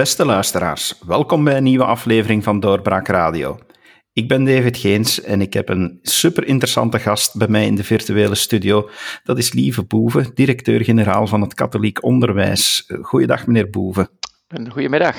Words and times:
Beste 0.00 0.24
luisteraars, 0.24 0.94
welkom 1.06 1.44
bij 1.44 1.56
een 1.56 1.62
nieuwe 1.62 1.84
aflevering 1.84 2.44
van 2.44 2.60
Doorbraak 2.60 3.08
Radio. 3.08 3.58
Ik 4.12 4.28
ben 4.28 4.44
David 4.44 4.76
Geens 4.76 5.22
en 5.22 5.40
ik 5.40 5.52
heb 5.52 5.68
een 5.68 5.98
super 6.02 6.46
interessante 6.46 6.98
gast 6.98 7.36
bij 7.36 7.48
mij 7.48 7.66
in 7.66 7.74
de 7.74 7.84
virtuele 7.84 8.34
studio. 8.34 8.90
Dat 9.24 9.38
is 9.38 9.52
Lieve 9.52 9.84
Boeven, 9.84 10.30
directeur-generaal 10.34 11.26
van 11.26 11.40
het 11.40 11.54
Katholiek 11.54 12.04
Onderwijs. 12.04 12.92
Goeiedag, 13.02 13.46
meneer 13.46 13.70
Boeven. 13.70 14.08
Goedemiddag. 14.68 15.16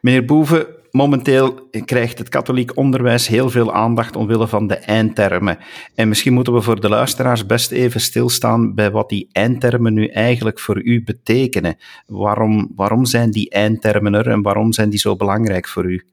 Meneer 0.00 0.24
Boeven, 0.24 0.66
momenteel 0.96 1.68
krijgt 1.84 2.18
het 2.18 2.28
katholiek 2.28 2.76
onderwijs 2.76 3.26
heel 3.26 3.50
veel 3.50 3.72
aandacht 3.72 4.16
omwille 4.16 4.48
van 4.48 4.66
de 4.66 4.74
eindtermen. 4.74 5.58
En 5.94 6.08
misschien 6.08 6.32
moeten 6.32 6.52
we 6.52 6.60
voor 6.60 6.80
de 6.80 6.88
luisteraars 6.88 7.46
best 7.46 7.70
even 7.70 8.00
stilstaan 8.00 8.74
bij 8.74 8.90
wat 8.90 9.08
die 9.08 9.28
eindtermen 9.32 9.94
nu 9.94 10.06
eigenlijk 10.06 10.60
voor 10.60 10.82
u 10.82 11.04
betekenen. 11.04 11.76
Waarom, 12.06 12.72
waarom 12.76 13.04
zijn 13.04 13.30
die 13.30 13.50
eindtermen 13.50 14.14
er 14.14 14.28
en 14.28 14.42
waarom 14.42 14.72
zijn 14.72 14.90
die 14.90 14.98
zo 14.98 15.16
belangrijk 15.16 15.68
voor 15.68 15.84
u? 15.84 16.04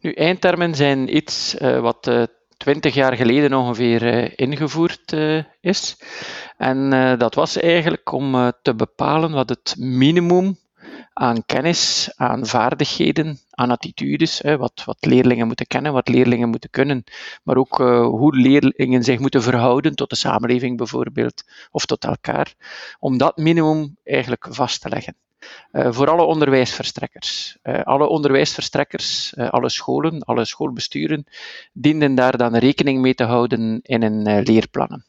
Nu, 0.00 0.12
eindtermen 0.12 0.74
zijn 0.74 1.16
iets 1.16 1.56
uh, 1.60 1.80
wat 1.80 2.06
uh, 2.06 2.22
20 2.56 2.94
jaar 2.94 3.16
geleden 3.16 3.54
ongeveer 3.54 4.02
uh, 4.02 4.30
ingevoerd 4.34 5.16
is. 5.60 5.96
En 6.56 6.90
dat 7.18 7.34
was 7.34 7.56
eigenlijk 7.56 8.12
om 8.12 8.52
te 8.62 8.74
bepalen 8.74 9.32
wat 9.32 9.48
het 9.48 9.74
minimum 9.78 10.56
aan 11.18 11.44
kennis, 11.46 12.12
aan 12.16 12.46
vaardigheden, 12.46 13.38
aan 13.50 13.70
attitudes, 13.70 14.38
hè, 14.38 14.56
wat, 14.56 14.82
wat 14.84 14.96
leerlingen 15.00 15.46
moeten 15.46 15.66
kennen, 15.66 15.92
wat 15.92 16.08
leerlingen 16.08 16.48
moeten 16.48 16.70
kunnen, 16.70 17.04
maar 17.42 17.56
ook 17.56 17.80
uh, 17.80 18.06
hoe 18.06 18.36
leerlingen 18.36 19.02
zich 19.02 19.18
moeten 19.18 19.42
verhouden 19.42 19.94
tot 19.94 20.10
de 20.10 20.16
samenleving 20.16 20.76
bijvoorbeeld, 20.76 21.44
of 21.70 21.86
tot 21.86 22.04
elkaar, 22.04 22.54
om 22.98 23.18
dat 23.18 23.36
minimum 23.36 23.96
eigenlijk 24.04 24.46
vast 24.50 24.80
te 24.80 24.88
leggen. 24.88 25.16
Uh, 25.72 25.92
voor 25.92 26.10
alle 26.10 26.22
onderwijsverstrekkers. 26.22 27.56
Uh, 27.62 27.82
alle 27.82 28.06
onderwijsverstrekkers, 28.06 29.36
alle 29.36 29.68
scholen, 29.68 30.22
alle 30.22 30.44
schoolbesturen, 30.44 31.26
dienden 31.72 32.14
daar 32.14 32.36
dan 32.36 32.56
rekening 32.56 33.00
mee 33.00 33.14
te 33.14 33.24
houden 33.24 33.80
in 33.82 34.02
hun 34.02 34.42
leerplannen. 34.42 35.04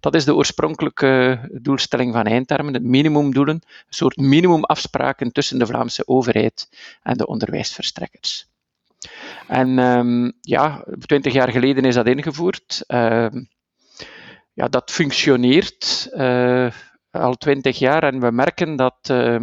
Dat 0.00 0.14
is 0.14 0.24
de 0.24 0.34
oorspronkelijke 0.34 1.40
doelstelling 1.62 2.12
van 2.12 2.24
eindtermen, 2.24 2.74
het 2.74 2.82
minimumdoelen, 2.82 3.54
een 3.54 3.84
soort 3.88 4.16
minimumafspraken 4.16 5.32
tussen 5.32 5.58
de 5.58 5.66
Vlaamse 5.66 6.06
overheid 6.06 6.68
en 7.02 7.16
de 7.16 7.26
onderwijsverstrekkers. 7.26 8.48
En 9.46 9.78
um, 9.78 10.32
ja, 10.40 10.84
twintig 10.98 11.32
jaar 11.32 11.50
geleden 11.50 11.84
is 11.84 11.94
dat 11.94 12.06
ingevoerd. 12.06 12.84
Uh, 12.88 13.26
ja, 14.52 14.68
dat 14.68 14.90
functioneert 14.90 16.08
uh, 16.12 16.70
al 17.10 17.34
twintig 17.34 17.78
jaar 17.78 18.02
en 18.02 18.20
we 18.20 18.30
merken 18.30 18.76
dat 18.76 19.08
uh, 19.10 19.40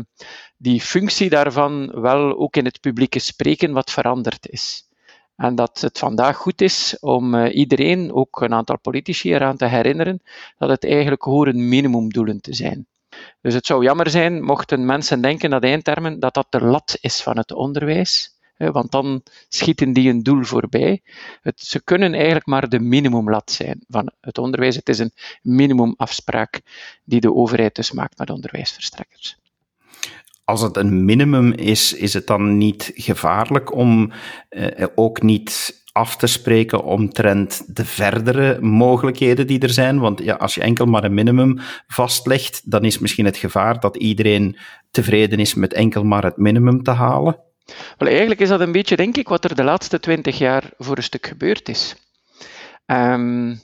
die 0.57 0.81
functie 0.81 1.29
daarvan 1.29 2.01
wel 2.01 2.37
ook 2.37 2.55
in 2.55 2.65
het 2.65 2.81
publieke 2.81 3.19
spreken 3.19 3.71
wat 3.71 3.91
veranderd 3.91 4.49
is. 4.49 4.87
En 5.35 5.55
dat 5.55 5.81
het 5.81 5.99
vandaag 5.99 6.37
goed 6.37 6.61
is 6.61 6.97
om 6.99 7.35
uh, 7.35 7.55
iedereen, 7.55 8.13
ook 8.13 8.41
een 8.41 8.53
aantal 8.53 8.79
politici, 8.79 9.33
eraan 9.33 9.57
te 9.57 9.65
herinneren 9.65 10.21
dat 10.57 10.69
het 10.69 10.85
eigenlijk 10.85 11.21
horen 11.21 11.67
minimumdoelen 11.67 12.41
te 12.41 12.53
zijn. 12.53 12.87
Dus 13.41 13.53
het 13.53 13.65
zou 13.65 13.83
jammer 13.83 14.09
zijn 14.09 14.43
mochten 14.43 14.85
mensen 14.85 15.21
denken 15.21 15.49
dat 15.49 15.63
eindtermen 15.63 16.19
dat 16.19 16.33
dat 16.33 16.47
de 16.49 16.61
lat 16.61 16.97
is 17.01 17.21
van 17.21 17.37
het 17.37 17.51
onderwijs, 17.51 18.37
want 18.57 18.91
dan 18.91 19.23
schieten 19.47 19.93
die 19.93 20.09
een 20.09 20.23
doel 20.23 20.43
voorbij. 20.43 21.01
Het, 21.41 21.59
ze 21.59 21.83
kunnen 21.83 22.13
eigenlijk 22.13 22.45
maar 22.45 22.69
de 22.69 22.79
minimumlat 22.79 23.51
zijn 23.51 23.83
van 23.87 24.11
het 24.21 24.37
onderwijs. 24.37 24.75
Het 24.75 24.89
is 24.89 24.99
een 24.99 25.13
minimumafspraak 25.41 26.61
die 27.03 27.19
de 27.19 27.33
overheid 27.33 27.75
dus 27.75 27.91
maakt 27.91 28.17
met 28.17 28.29
onderwijsverstrekkers 28.29 29.37
als 30.45 30.61
het 30.61 30.77
een 30.77 31.05
minimum 31.05 31.51
is, 31.51 31.93
is 31.93 32.13
het 32.13 32.27
dan 32.27 32.57
niet 32.57 32.91
gevaarlijk 32.95 33.75
om 33.75 34.11
eh, 34.49 34.87
ook 34.95 35.21
niet 35.21 35.81
af 35.91 36.15
te 36.15 36.27
spreken 36.27 36.83
omtrent 36.83 37.75
de 37.75 37.85
verdere 37.85 38.61
mogelijkheden 38.61 39.47
die 39.47 39.59
er 39.59 39.69
zijn? 39.69 39.99
Want 39.99 40.23
ja, 40.23 40.33
als 40.33 40.55
je 40.55 40.61
enkel 40.61 40.85
maar 40.85 41.03
een 41.03 41.13
minimum 41.13 41.59
vastlegt, 41.87 42.71
dan 42.71 42.85
is 42.85 42.99
misschien 42.99 43.25
het 43.25 43.37
gevaar 43.37 43.79
dat 43.79 43.97
iedereen 43.97 44.57
tevreden 44.91 45.39
is 45.39 45.53
met 45.53 45.73
enkel 45.73 46.03
maar 46.03 46.23
het 46.23 46.37
minimum 46.37 46.83
te 46.83 46.91
halen. 46.91 47.37
Wel, 47.97 48.09
eigenlijk 48.09 48.39
is 48.39 48.49
dat 48.49 48.59
een 48.59 48.71
beetje, 48.71 48.95
denk 48.95 49.17
ik, 49.17 49.27
wat 49.27 49.43
er 49.43 49.55
de 49.55 49.63
laatste 49.63 49.99
twintig 49.99 50.37
jaar 50.37 50.63
voor 50.77 50.97
een 50.97 51.03
stuk 51.03 51.27
gebeurd 51.27 51.69
is. 51.69 51.95
Um, 52.85 53.61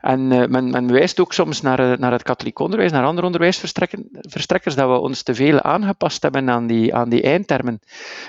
en 0.00 0.30
uh, 0.30 0.46
men, 0.46 0.70
men, 0.70 0.92
wijst 0.92 1.20
ook 1.20 1.32
soms 1.32 1.60
naar, 1.60 1.80
uh, 1.80 1.96
naar 1.96 2.12
het 2.12 2.22
katholiek 2.22 2.58
onderwijs, 2.58 2.92
naar 2.92 3.04
andere 3.04 3.26
onderwijsverstrekkers, 3.26 4.74
dat 4.74 4.88
we 4.88 4.98
ons 4.98 5.22
te 5.22 5.34
veel 5.34 5.60
aangepast 5.60 6.22
hebben 6.22 6.50
aan 6.50 6.66
die, 6.66 6.94
aan 6.94 7.08
die 7.08 7.22
eindtermen. 7.22 7.80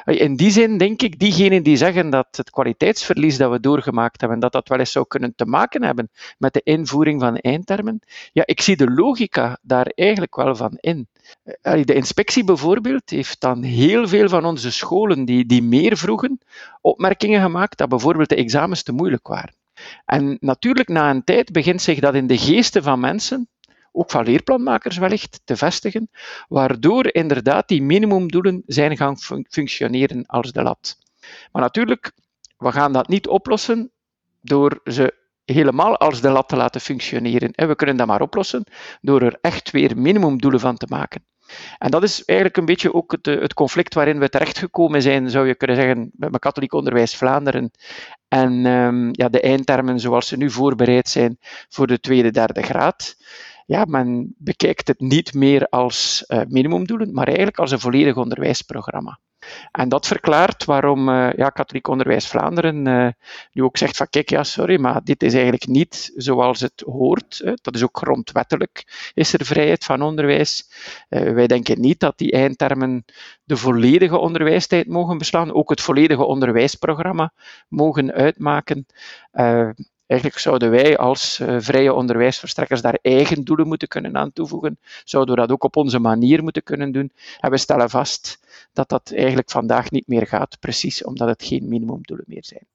Uh, 0.05 0.21
in 0.21 0.35
die 0.35 0.51
zin 0.51 0.77
denk 0.77 1.01
ik, 1.01 1.19
diegenen 1.19 1.63
die 1.63 1.77
zeggen 1.77 2.09
dat 2.09 2.27
het 2.31 2.49
kwaliteitsverlies 2.49 3.37
dat 3.37 3.51
we 3.51 3.59
doorgemaakt 3.59 4.21
hebben, 4.21 4.39
dat 4.39 4.51
dat 4.51 4.67
wel 4.67 4.79
eens 4.79 4.91
zou 4.91 5.05
kunnen 5.07 5.35
te 5.35 5.45
maken 5.45 5.83
hebben 5.83 6.09
met 6.37 6.53
de 6.53 6.61
invoering 6.63 7.21
van 7.21 7.37
eindtermen, 7.37 7.99
ja, 8.31 8.43
ik 8.45 8.61
zie 8.61 8.77
de 8.77 8.91
logica 8.91 9.59
daar 9.61 9.91
eigenlijk 9.95 10.35
wel 10.35 10.55
van 10.55 10.77
in. 10.79 11.07
De 11.61 11.93
inspectie 11.93 12.43
bijvoorbeeld 12.43 13.09
heeft 13.09 13.41
dan 13.41 13.63
heel 13.63 14.07
veel 14.07 14.29
van 14.29 14.45
onze 14.45 14.71
scholen 14.71 15.25
die, 15.25 15.45
die 15.45 15.63
meer 15.63 15.97
vroegen 15.97 16.39
opmerkingen 16.81 17.41
gemaakt 17.41 17.77
dat 17.77 17.89
bijvoorbeeld 17.89 18.29
de 18.29 18.35
examens 18.35 18.83
te 18.83 18.91
moeilijk 18.91 19.27
waren. 19.27 19.56
En 20.05 20.37
natuurlijk, 20.39 20.87
na 20.87 21.09
een 21.09 21.23
tijd 21.23 21.51
begint 21.51 21.81
zich 21.81 21.99
dat 21.99 22.15
in 22.15 22.27
de 22.27 22.37
geesten 22.37 22.83
van 22.83 22.99
mensen, 22.99 23.49
ook 23.91 24.11
van 24.11 24.25
leerplanmakers 24.25 24.97
wellicht, 24.97 25.41
te 25.43 25.57
vestigen, 25.57 26.09
waardoor 26.47 27.13
inderdaad 27.13 27.67
die 27.67 27.81
minimumdoelen 27.81 28.63
zijn 28.65 28.97
gaan 28.97 29.17
functioneren 29.49 30.25
als 30.25 30.51
de 30.51 30.61
lat. 30.61 30.97
Maar 31.51 31.61
natuurlijk, 31.61 32.11
we 32.57 32.71
gaan 32.71 32.93
dat 32.93 33.07
niet 33.07 33.27
oplossen 33.27 33.91
door 34.41 34.79
ze 34.83 35.13
helemaal 35.45 35.97
als 35.97 36.21
de 36.21 36.29
lat 36.29 36.49
te 36.49 36.55
laten 36.55 36.81
functioneren. 36.81 37.67
We 37.67 37.75
kunnen 37.75 37.97
dat 37.97 38.07
maar 38.07 38.21
oplossen 38.21 38.63
door 39.01 39.21
er 39.21 39.37
echt 39.41 39.71
weer 39.71 39.97
minimumdoelen 39.97 40.59
van 40.59 40.77
te 40.77 40.85
maken. 40.89 41.25
En 41.78 41.91
dat 41.91 42.03
is 42.03 42.25
eigenlijk 42.25 42.58
een 42.58 42.66
beetje 42.66 42.94
ook 42.94 43.12
het, 43.12 43.25
het, 43.25 43.53
conflict 43.53 43.94
waarin 43.94 44.19
we 44.19 44.30
terechtgekomen 44.30 45.02
zijn, 45.02 45.30
zou 45.30 45.47
je 45.47 45.56
kunnen 45.56 45.75
zeggen, 45.75 46.00
met 46.00 46.30
mijn 46.30 46.40
katholiek 46.40 46.74
onderwijs 46.74 47.16
Vlaanderen 47.16 47.72
en 48.28 48.66
um, 48.66 49.09
ja, 49.12 49.30
de 49.30 49.41
eindtermen 49.41 50.00
zoals 50.00 50.28
ze 50.28 50.38
nu 50.38 50.50
voorbereid 50.50 51.09
zijn 51.09 51.38
voor 51.69 51.88
de 51.88 52.00
tweede, 52.00 52.31
derde 52.31 52.62
graad. 52.62 53.16
Ja, 53.67 53.85
men 53.85 54.35
bekijkt 54.38 54.88
het 54.88 55.00
niet 55.00 55.33
meer 55.33 55.67
als 55.69 56.23
uh, 56.28 56.41
minimumdoelen, 56.47 57.13
maar 57.13 57.28
eigenlijk 57.28 57.57
als 57.57 57.72
een 57.72 57.79
volledig 57.79 58.16
onderwijsprogramma. 58.16 59.19
En 59.72 59.89
dat 59.89 60.07
verklaart 60.07 60.66
waarom 60.66 61.09
uh, 61.09 61.33
ja, 61.33 61.50
Katholiek 61.50 61.88
Onderwijs 61.88 62.28
Vlaanderen 62.28 62.85
uh, 62.85 63.07
nu 63.51 63.63
ook 63.63 63.78
zegt 63.78 63.97
van 63.97 64.09
kijk, 64.09 64.29
ja, 64.29 64.44
sorry, 64.44 64.79
maar 64.79 65.03
dit 65.03 65.23
is 65.23 65.33
eigenlijk 65.33 65.67
niet 65.67 66.11
zoals 66.16 66.59
het 66.59 66.83
hoort. 66.85 67.41
Dat 67.61 67.75
is 67.75 67.83
ook 67.83 67.97
grondwettelijk, 67.97 69.11
is 69.13 69.33
er 69.33 69.45
vrijheid 69.45 69.84
van 69.84 70.01
onderwijs. 70.01 70.69
Wij 71.09 71.47
denken 71.47 71.81
niet 71.81 71.99
dat 71.99 72.17
die 72.17 72.31
eindtermen 72.31 73.05
de 73.44 73.57
volledige 73.57 74.17
onderwijstijd 74.17 74.88
mogen 74.88 75.17
beslaan, 75.17 75.53
ook 75.53 75.69
het 75.69 75.81
volledige 75.81 76.25
onderwijsprogramma 76.25 77.34
mogen 77.67 78.11
uitmaken. 78.11 78.85
Eigenlijk 80.07 80.40
zouden 80.40 80.69
wij 80.69 80.97
als 80.97 81.40
uh, 81.40 81.56
vrije 81.59 81.94
onderwijsverstrekkers 81.94 82.81
daar 82.81 83.00
eigen 83.01 83.44
doelen 83.44 83.68
moeten 83.68 83.88
kunnen 83.88 84.18
aan 84.18 84.34
toevoegen. 84.34 84.79
Zouden 85.03 85.35
we 85.35 85.41
dat 85.41 85.51
ook 85.51 85.63
op 85.63 85.75
onze 85.75 86.00
manier 86.00 86.44
moeten 86.44 86.63
kunnen 86.63 86.91
doen. 86.91 87.12
En 87.40 87.51
we 87.51 87.57
stellen 87.57 87.90
vast 87.90 88.40
dat 88.73 88.90
dat 88.90 89.12
eigenlijk 89.16 89.49
vandaag 89.49 89.91
niet 89.91 90.08
meer 90.08 90.28
gaat, 90.28 90.58
precies 90.59 91.03
omdat 91.03 91.28
het 91.28 91.43
geen 91.43 91.67
minimumdoelen 91.67 92.26
meer 92.28 92.46
zijn. 92.46 92.66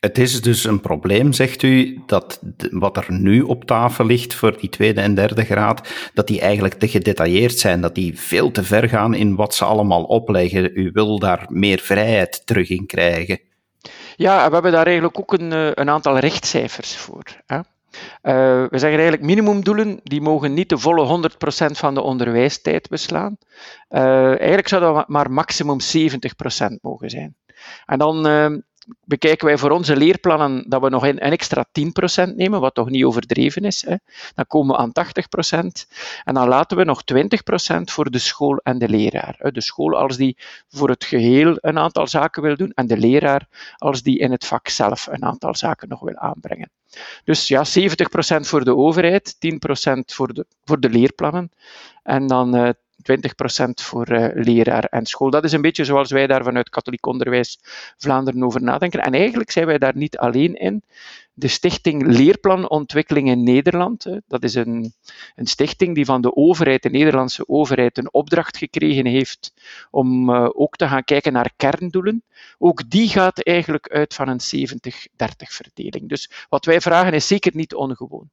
Het 0.00 0.18
is 0.18 0.42
dus 0.42 0.64
een 0.64 0.80
probleem, 0.80 1.32
zegt 1.32 1.62
u, 1.62 2.02
dat 2.06 2.40
wat 2.70 2.96
er 2.96 3.06
nu 3.12 3.42
op 3.42 3.64
tafel 3.64 4.06
ligt 4.06 4.34
voor 4.34 4.58
die 4.58 4.68
tweede 4.68 5.00
en 5.00 5.14
derde 5.14 5.44
graad, 5.44 6.10
dat 6.14 6.26
die 6.26 6.40
eigenlijk 6.40 6.74
te 6.74 6.88
gedetailleerd 6.88 7.58
zijn, 7.58 7.80
dat 7.80 7.94
die 7.94 8.18
veel 8.18 8.50
te 8.50 8.64
ver 8.64 8.88
gaan 8.88 9.14
in 9.14 9.34
wat 9.34 9.54
ze 9.54 9.64
allemaal 9.64 10.02
opleggen. 10.02 10.78
U 10.78 10.90
wil 10.92 11.18
daar 11.18 11.46
meer 11.48 11.78
vrijheid 11.78 12.46
terug 12.46 12.68
in 12.68 12.86
krijgen. 12.86 13.40
Ja, 14.18 14.46
we 14.46 14.52
hebben 14.52 14.72
daar 14.72 14.86
eigenlijk 14.86 15.18
ook 15.18 15.32
een, 15.32 15.52
eh, 15.52 15.70
een 15.74 15.90
aantal 15.90 16.18
rechtcijfers 16.18 16.96
voor. 16.96 17.22
Hè. 17.46 17.56
Uh, 17.56 17.62
we 18.70 18.78
zeggen 18.78 18.98
eigenlijk 18.98 19.22
minimumdoelen, 19.22 20.00
die 20.02 20.20
mogen 20.20 20.54
niet 20.54 20.68
de 20.68 20.78
volle 20.78 21.04
100% 21.04 21.78
van 21.78 21.94
de 21.94 22.02
onderwijstijd 22.02 22.88
beslaan. 22.88 23.36
Uh, 23.90 24.26
eigenlijk 24.26 24.68
zou 24.68 24.82
dat 24.82 25.08
maar 25.08 25.30
maximum 25.30 25.80
70% 25.80 26.80
mogen 26.80 27.10
zijn. 27.10 27.36
En 27.86 27.98
dan 27.98 28.26
bekijken 29.04 29.46
wij 29.46 29.58
voor 29.58 29.70
onze 29.70 29.96
leerplannen 29.96 30.64
dat 30.68 30.82
we 30.82 30.88
nog 30.88 31.06
een, 31.06 31.18
extra 31.18 31.66
10% 32.28 32.34
nemen, 32.34 32.60
wat 32.60 32.74
toch 32.74 32.90
niet 32.90 33.04
overdreven 33.04 33.62
is. 33.62 33.86
Hè. 33.86 33.94
Dan 34.34 34.46
komen 34.46 34.76
we 34.76 34.80
aan 34.80 34.92
80%. 34.92 35.86
En 36.24 36.34
dan 36.34 36.48
laten 36.48 36.76
we 36.76 36.84
nog 36.84 37.02
20% 37.14 37.80
voor 37.84 38.10
de 38.10 38.18
school 38.18 38.56
en 38.56 38.78
de 38.78 38.88
leraar. 38.88 39.50
De 39.52 39.60
school 39.60 39.96
als 39.96 40.16
die 40.16 40.36
voor 40.68 40.88
het 40.88 41.04
geheel 41.04 41.56
een 41.60 41.78
aantal 41.78 42.06
zaken 42.06 42.42
wil 42.42 42.56
doen, 42.56 42.72
en 42.74 42.86
de 42.86 42.96
leraar 42.96 43.48
als 43.76 44.02
die 44.02 44.18
in 44.18 44.30
het 44.30 44.46
vak 44.46 44.68
zelf 44.68 45.06
een 45.06 45.24
aantal 45.24 45.54
zaken 45.54 45.88
nog 45.88 46.00
wil 46.00 46.16
aanbrengen. 46.16 46.70
Dus 47.24 47.48
ja, 47.48 47.64
70% 47.64 47.70
voor 48.40 48.64
de 48.64 48.76
overheid, 48.76 49.34
10% 49.34 49.38
voor 50.06 50.34
de, 50.34 50.46
voor 50.64 50.80
de 50.80 50.90
leerplannen 50.90 51.50
en 52.02 52.26
dan 52.26 52.56
uh, 52.56 52.68
20% 53.02 53.70
voor 53.74 54.10
uh, 54.10 54.28
leraar 54.32 54.84
en 54.84 55.06
school. 55.06 55.30
Dat 55.30 55.44
is 55.44 55.52
een 55.52 55.60
beetje 55.60 55.84
zoals 55.84 56.10
wij 56.10 56.26
daar 56.26 56.44
vanuit 56.44 56.68
katholiek 56.68 57.06
onderwijs 57.06 57.58
Vlaanderen 57.96 58.44
over 58.44 58.62
nadenken. 58.62 59.00
En 59.00 59.14
eigenlijk 59.14 59.50
zijn 59.50 59.66
wij 59.66 59.78
daar 59.78 59.96
niet 59.96 60.18
alleen 60.18 60.54
in 60.54 60.82
de 61.38 61.48
Stichting 61.48 62.06
Leerplanontwikkeling 62.06 63.28
in 63.28 63.42
Nederland. 63.42 64.06
Dat 64.26 64.42
is 64.42 64.54
een, 64.54 64.92
een 65.34 65.46
stichting 65.46 65.94
die 65.94 66.04
van 66.04 66.20
de 66.20 66.36
overheid, 66.36 66.82
de 66.82 66.90
Nederlandse 66.90 67.48
overheid, 67.48 67.98
een 67.98 68.12
opdracht 68.12 68.56
gekregen 68.56 69.06
heeft 69.06 69.52
om 69.90 70.30
uh, 70.30 70.48
ook 70.52 70.76
te 70.76 70.88
gaan 70.88 71.04
kijken 71.04 71.32
naar 71.32 71.52
kerndoelen. 71.56 72.24
Ook 72.58 72.90
die 72.90 73.08
gaat 73.08 73.42
eigenlijk 73.42 73.88
uit 73.88 74.14
van 74.14 74.28
een 74.28 74.68
70-30 74.68 74.70
verdeling. 75.36 76.08
Dus 76.08 76.30
wat 76.48 76.64
wij 76.64 76.80
vragen 76.80 77.12
is 77.12 77.26
zeker 77.26 77.54
niet 77.54 77.74
ongewoon. 77.74 78.30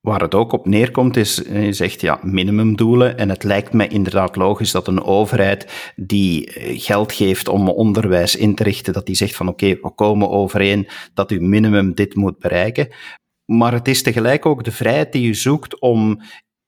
Waar 0.00 0.20
het 0.20 0.34
ook 0.34 0.52
op 0.52 0.66
neerkomt 0.66 1.16
is, 1.16 1.42
je 1.52 1.72
zegt 1.72 2.00
ja, 2.00 2.18
minimumdoelen. 2.22 3.18
En 3.18 3.28
het 3.28 3.44
lijkt 3.44 3.72
mij 3.72 3.88
inderdaad 3.88 4.36
logisch 4.36 4.70
dat 4.70 4.88
een 4.88 5.02
overheid 5.02 5.92
die 5.96 6.52
eh, 6.52 6.80
geld 6.80 7.12
geeft 7.12 7.48
om 7.48 7.68
onderwijs 7.68 8.36
in 8.36 8.54
te 8.54 8.62
richten, 8.62 8.92
dat 8.92 9.06
die 9.06 9.14
zegt 9.14 9.36
van 9.36 9.48
oké, 9.48 9.66
we 9.66 9.90
komen 9.94 10.30
overeen 10.30 10.88
dat 11.14 11.30
u 11.30 11.40
minimum 11.40 11.94
dit 11.94 12.14
moet 12.14 12.38
bereiken. 12.38 12.88
Maar 13.44 13.72
het 13.72 13.88
is 13.88 14.02
tegelijk 14.02 14.46
ook 14.46 14.64
de 14.64 14.72
vrijheid 14.72 15.12
die 15.12 15.28
u 15.28 15.34
zoekt 15.34 15.80
om 15.80 16.20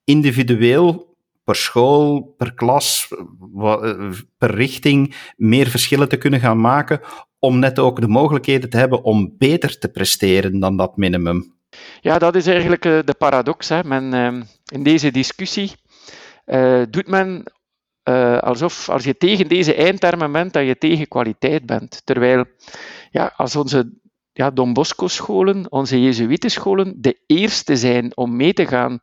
individueel 0.03 1.15
per 1.43 1.55
school, 1.55 2.33
per 2.37 2.53
klas, 2.53 3.13
eh, 3.57 4.09
per 4.37 4.55
richting 4.55 5.15
meer 5.37 5.67
verschillen 5.67 6.09
te 6.09 6.17
kunnen 6.17 6.39
gaan 6.39 6.61
maken, 6.61 6.99
om 7.39 7.59
net 7.59 7.79
ook 7.79 8.01
de 8.01 8.07
mogelijkheden 8.07 8.69
te 8.69 8.77
hebben 8.77 9.03
om 9.03 9.35
beter 9.37 9.79
te 9.79 9.89
presteren 9.89 10.59
dan 10.59 10.77
dat 10.77 10.97
minimum. 10.97 11.59
Ja, 12.01 12.17
dat 12.17 12.35
is 12.35 12.47
eigenlijk 12.47 12.85
eh, 12.85 12.99
de 13.05 13.13
paradox. 13.13 13.69
Hè. 13.69 13.83
Men, 13.83 14.13
ehm, 14.13 14.43
in 14.71 14.83
deze 14.83 15.11
discussie 15.11 15.71
uh, 16.45 16.81
doet 16.89 17.07
men 17.07 17.43
uh, 18.09 18.37
alsof 18.37 18.89
als 18.89 19.03
je 19.03 19.17
tegen 19.17 19.47
deze 19.47 19.75
eindtermen 19.75 20.31
bent, 20.31 20.53
dat 20.53 20.65
je 20.65 20.77
tegen 20.77 21.07
kwaliteit 21.07 21.65
bent. 21.65 22.01
Terwijl 22.05 22.45
ja, 23.11 23.33
als 23.35 23.55
onze 23.55 23.99
ja, 24.33 24.51
Don 24.51 24.73
Bosco-scholen, 24.73 25.71
onze 25.71 26.01
Jezuïtenscholen, 26.01 26.93
de 26.97 27.19
eerste 27.25 27.75
zijn 27.75 28.17
om 28.17 28.35
mee 28.35 28.53
te 28.53 28.67
gaan 28.67 28.99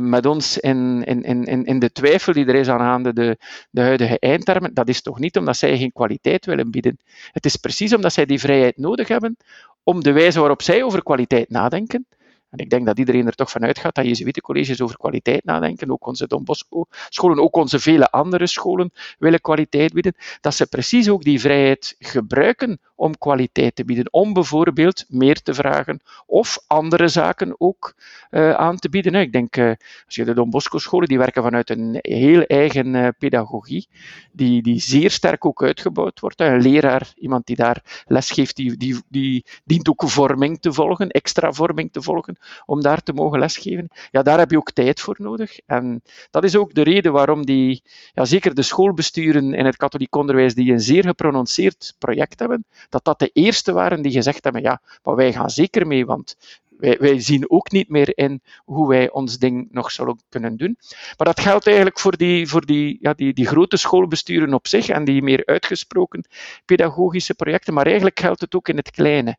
met 0.00 0.26
ons 0.26 0.58
in, 0.58 1.04
in, 1.04 1.22
in, 1.22 1.64
in 1.64 1.78
de 1.78 1.92
twijfel 1.92 2.32
die 2.32 2.46
er 2.46 2.54
is 2.54 2.68
aangaande 2.68 3.12
de, 3.12 3.36
de 3.70 3.80
huidige 3.80 4.18
eindtermen, 4.18 4.74
dat 4.74 4.88
is 4.88 5.02
toch 5.02 5.18
niet 5.18 5.36
omdat 5.36 5.56
zij 5.56 5.78
geen 5.78 5.92
kwaliteit 5.92 6.46
willen 6.46 6.70
bieden. 6.70 6.98
Het 7.32 7.44
is 7.44 7.56
precies 7.56 7.94
omdat 7.94 8.12
zij 8.12 8.26
die 8.26 8.40
vrijheid 8.40 8.76
nodig 8.76 9.08
hebben 9.08 9.36
om 9.84 10.02
de 10.02 10.12
wijze 10.12 10.38
waarop 10.38 10.62
zij 10.62 10.82
over 10.82 11.02
kwaliteit 11.02 11.50
nadenken, 11.50 12.06
en 12.52 12.58
ik 12.58 12.70
denk 12.70 12.86
dat 12.86 12.98
iedereen 12.98 13.26
er 13.26 13.34
toch 13.34 13.50
van 13.50 13.64
uitgaat 13.64 13.94
dat 13.94 14.04
Jezuïetencolleges 14.04 14.80
over 14.80 14.96
kwaliteit 14.96 15.44
nadenken, 15.44 15.90
ook 15.90 16.06
onze 16.06 16.26
Don 16.26 16.44
Bosco 16.44 16.84
scholen, 17.08 17.38
ook 17.38 17.56
onze 17.56 17.78
vele 17.78 18.10
andere 18.10 18.46
scholen 18.46 18.92
willen 19.18 19.40
kwaliteit 19.40 19.92
bieden, 19.92 20.14
dat 20.40 20.54
ze 20.54 20.66
precies 20.66 21.08
ook 21.08 21.22
die 21.22 21.40
vrijheid 21.40 21.96
gebruiken 21.98 22.80
om 22.94 23.18
kwaliteit 23.18 23.76
te 23.76 23.84
bieden, 23.84 24.12
om 24.12 24.32
bijvoorbeeld 24.32 25.04
meer 25.08 25.42
te 25.42 25.54
vragen 25.54 26.00
of 26.26 26.58
andere 26.66 27.08
zaken 27.08 27.54
ook 27.58 27.94
uh, 28.30 28.54
aan 28.54 28.76
te 28.76 28.88
bieden. 28.88 29.14
Ik 29.14 29.32
denk, 29.32 29.56
uh, 29.56 29.72
als 30.06 30.14
je 30.14 30.24
de 30.24 30.34
Don 30.34 30.50
Bosco 30.50 30.78
scholen, 30.78 31.08
die 31.08 31.18
werken 31.18 31.42
vanuit 31.42 31.70
een 31.70 31.98
heel 32.00 32.42
eigen 32.42 32.94
uh, 32.94 33.08
pedagogie, 33.18 33.88
die, 34.32 34.62
die 34.62 34.80
zeer 34.80 35.10
sterk 35.10 35.44
ook 35.44 35.62
uitgebouwd 35.62 36.20
wordt. 36.20 36.40
Een 36.40 36.62
leraar, 36.62 37.12
iemand 37.14 37.46
die 37.46 37.56
daar 37.56 38.04
lesgeeft, 38.06 38.56
die, 38.56 38.76
die, 38.76 39.02
die 39.08 39.44
dient 39.64 39.88
ook 39.88 40.02
vorming 40.06 40.60
te 40.60 40.72
volgen, 40.72 41.08
extra 41.08 41.52
vorming 41.52 41.92
te 41.92 42.02
volgen, 42.02 42.36
om 42.66 42.82
daar 42.82 43.02
te 43.02 43.12
mogen 43.12 43.38
lesgeven. 43.38 43.88
Ja, 44.10 44.22
daar 44.22 44.38
heb 44.38 44.50
je 44.50 44.56
ook 44.56 44.70
tijd 44.70 45.00
voor 45.00 45.16
nodig. 45.18 45.58
En 45.66 46.02
dat 46.30 46.44
is 46.44 46.56
ook 46.56 46.74
de 46.74 46.82
reden 46.82 47.12
waarom 47.12 47.46
die, 47.46 47.82
ja, 48.14 48.24
zeker 48.24 48.54
de 48.54 48.62
schoolbesturen 48.62 49.54
in 49.54 49.64
het 49.66 49.76
katholiek 49.76 50.16
onderwijs, 50.16 50.54
die 50.54 50.72
een 50.72 50.80
zeer 50.80 51.04
geprononceerd 51.04 51.94
project 51.98 52.38
hebben, 52.38 52.64
dat 52.88 53.04
dat 53.04 53.18
de 53.18 53.30
eerste 53.32 53.72
waren 53.72 54.02
die 54.02 54.12
gezegd 54.12 54.44
hebben, 54.44 54.62
ja, 54.62 54.80
maar 55.02 55.14
wij 55.14 55.32
gaan 55.32 55.50
zeker 55.50 55.86
mee, 55.86 56.06
want 56.06 56.36
wij, 56.82 57.20
zien 57.20 57.50
ook 57.50 57.70
niet 57.70 57.88
meer 57.88 58.12
in 58.14 58.42
hoe 58.64 58.88
wij 58.88 59.10
ons 59.10 59.38
ding 59.38 59.68
nog 59.70 59.90
zullen 59.90 60.20
kunnen 60.28 60.56
doen. 60.56 60.76
Maar 61.16 61.26
dat 61.26 61.40
geldt 61.40 61.66
eigenlijk 61.66 61.98
voor 61.98 62.16
die, 62.16 62.48
voor 62.48 62.66
die, 62.66 62.98
ja, 63.00 63.12
die, 63.12 63.32
die 63.32 63.46
grote 63.46 63.76
schoolbesturen 63.76 64.54
op 64.54 64.66
zich 64.66 64.88
en 64.88 65.04
die 65.04 65.22
meer 65.22 65.46
uitgesproken 65.46 66.24
pedagogische 66.64 67.34
projecten, 67.34 67.74
maar 67.74 67.86
eigenlijk 67.86 68.20
geldt 68.20 68.40
het 68.40 68.54
ook 68.54 68.68
in 68.68 68.76
het 68.76 68.90
kleine. 68.90 69.36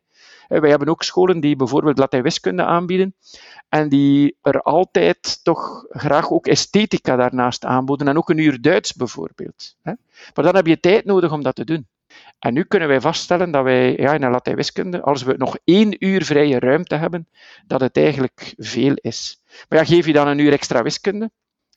Eh, 0.48 0.60
wij 0.60 0.70
hebben 0.70 0.88
ook 0.88 1.02
scholen 1.02 1.40
die 1.40 1.56
bijvoorbeeld 1.56 1.98
Latijn-wiskunde 1.98 2.64
aanbieden 2.64 3.14
en 3.68 3.88
die 3.88 4.36
er 4.42 4.62
altijd 4.62 5.44
toch 5.44 5.84
graag 5.88 6.30
ook 6.30 6.46
esthetica 6.46 7.16
daarnaast 7.16 7.64
aanboden 7.64 8.08
en 8.08 8.16
ook 8.16 8.30
een 8.30 8.38
uur 8.38 8.60
Duits 8.60 8.92
bijvoorbeeld. 8.92 9.76
Maar 10.34 10.44
dan 10.44 10.54
heb 10.56 10.66
je 10.66 10.80
tijd 10.80 11.04
nodig 11.04 11.32
om 11.32 11.42
dat 11.42 11.54
te 11.54 11.64
doen. 11.64 11.86
En 12.44 12.54
nu 12.54 12.64
kunnen 12.64 12.88
wij 12.88 13.00
vaststellen 13.00 13.50
dat 13.50 13.64
wij 13.64 13.96
ja, 13.96 14.12
in 14.12 14.22
een 14.22 14.30
Latijn-wiskunde, 14.30 15.02
als 15.02 15.22
we 15.22 15.34
nog 15.36 15.56
één 15.64 16.04
uur 16.04 16.24
vrije 16.24 16.58
ruimte 16.58 16.94
hebben, 16.94 17.28
dat 17.66 17.80
het 17.80 17.96
eigenlijk 17.96 18.54
veel 18.56 18.94
is. 18.94 19.42
Maar 19.68 19.78
ja, 19.78 19.84
geef 19.84 20.06
je 20.06 20.12
dan 20.12 20.28
een 20.28 20.38
uur 20.38 20.52
extra 20.52 20.82
wiskunde, 20.82 21.30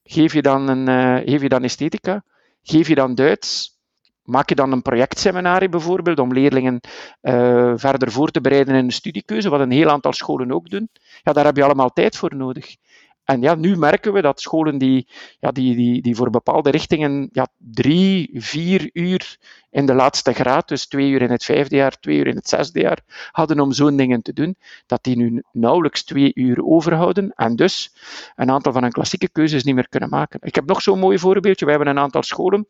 geef 0.03 0.33
je 0.33 0.41
dan, 0.41 0.67
een, 0.67 0.89
uh, 0.89 1.31
geef 1.31 1.41
je 1.41 1.49
dan 1.49 1.63
esthetica, 1.63 2.23
geef 2.63 2.87
je 2.87 2.95
dan 2.95 3.15
Duits, 3.15 3.79
maak 4.23 4.49
je 4.49 4.55
dan 4.55 4.71
een 4.71 4.81
projectseminarie 4.81 5.69
bijvoorbeeld 5.69 6.19
om 6.19 6.33
leerlingen 6.33 6.79
uh, 7.21 7.73
verder 7.75 8.11
voor 8.11 8.29
te 8.29 8.41
bereiden 8.41 8.75
in 8.75 8.83
een 8.83 8.91
studiekeuze, 8.91 9.49
wat 9.49 9.59
een 9.59 9.71
heel 9.71 9.89
aantal 9.89 10.13
scholen 10.13 10.51
ook 10.51 10.69
doen. 10.69 10.89
Ja, 11.23 11.33
daar 11.33 11.45
heb 11.45 11.55
je 11.55 11.63
allemaal 11.63 11.93
tijd 11.93 12.17
voor 12.17 12.35
nodig. 12.35 12.75
En 13.27 13.41
ja, 13.41 13.56
nu 13.56 13.77
merken 13.77 14.13
we 14.13 14.21
dat 14.21 14.41
scholen 14.41 14.77
die, 14.77 15.07
ja, 15.39 15.51
die, 15.51 15.75
die, 15.75 16.01
die 16.01 16.15
voor 16.15 16.29
bepaalde 16.29 16.69
richtingen 16.69 17.29
ja, 17.31 17.47
drie, 17.57 18.29
vier 18.33 18.89
uur 18.94 19.38
in 19.69 19.85
de 19.85 19.94
laatste 19.94 20.33
graad, 20.33 20.68
dus 20.68 20.85
twee 20.85 21.09
uur 21.09 21.21
in 21.21 21.31
het 21.31 21.44
vijfde 21.44 21.75
jaar, 21.75 22.00
twee 22.00 22.18
uur 22.18 22.27
in 22.27 22.35
het 22.35 22.50
zesde 22.50 22.79
jaar, 22.79 23.00
hadden 23.31 23.59
om 23.59 23.71
zo'n 23.71 23.95
dingen 23.97 24.21
te 24.21 24.33
doen, 24.33 24.57
dat 24.85 25.03
die 25.03 25.15
nu 25.15 25.44
nauwelijks 25.51 26.03
twee 26.03 26.31
uur 26.33 26.65
overhouden 26.65 27.31
en 27.35 27.56
dus 27.56 27.94
een 28.35 28.51
aantal 28.51 28.71
van 28.71 28.81
hun 28.81 28.91
klassieke 28.91 29.30
keuzes 29.30 29.63
niet 29.63 29.75
meer 29.75 29.89
kunnen 29.89 30.09
maken. 30.09 30.39
Ik 30.44 30.56
heb 30.56 30.65
nog 30.65 30.81
zo'n 30.81 31.00
mooi 31.00 31.19
voorbeeldje. 31.19 31.65
We 31.65 31.71
hebben 31.71 31.89
een 31.89 32.00
aantal 32.00 32.23
scholen 32.23 32.68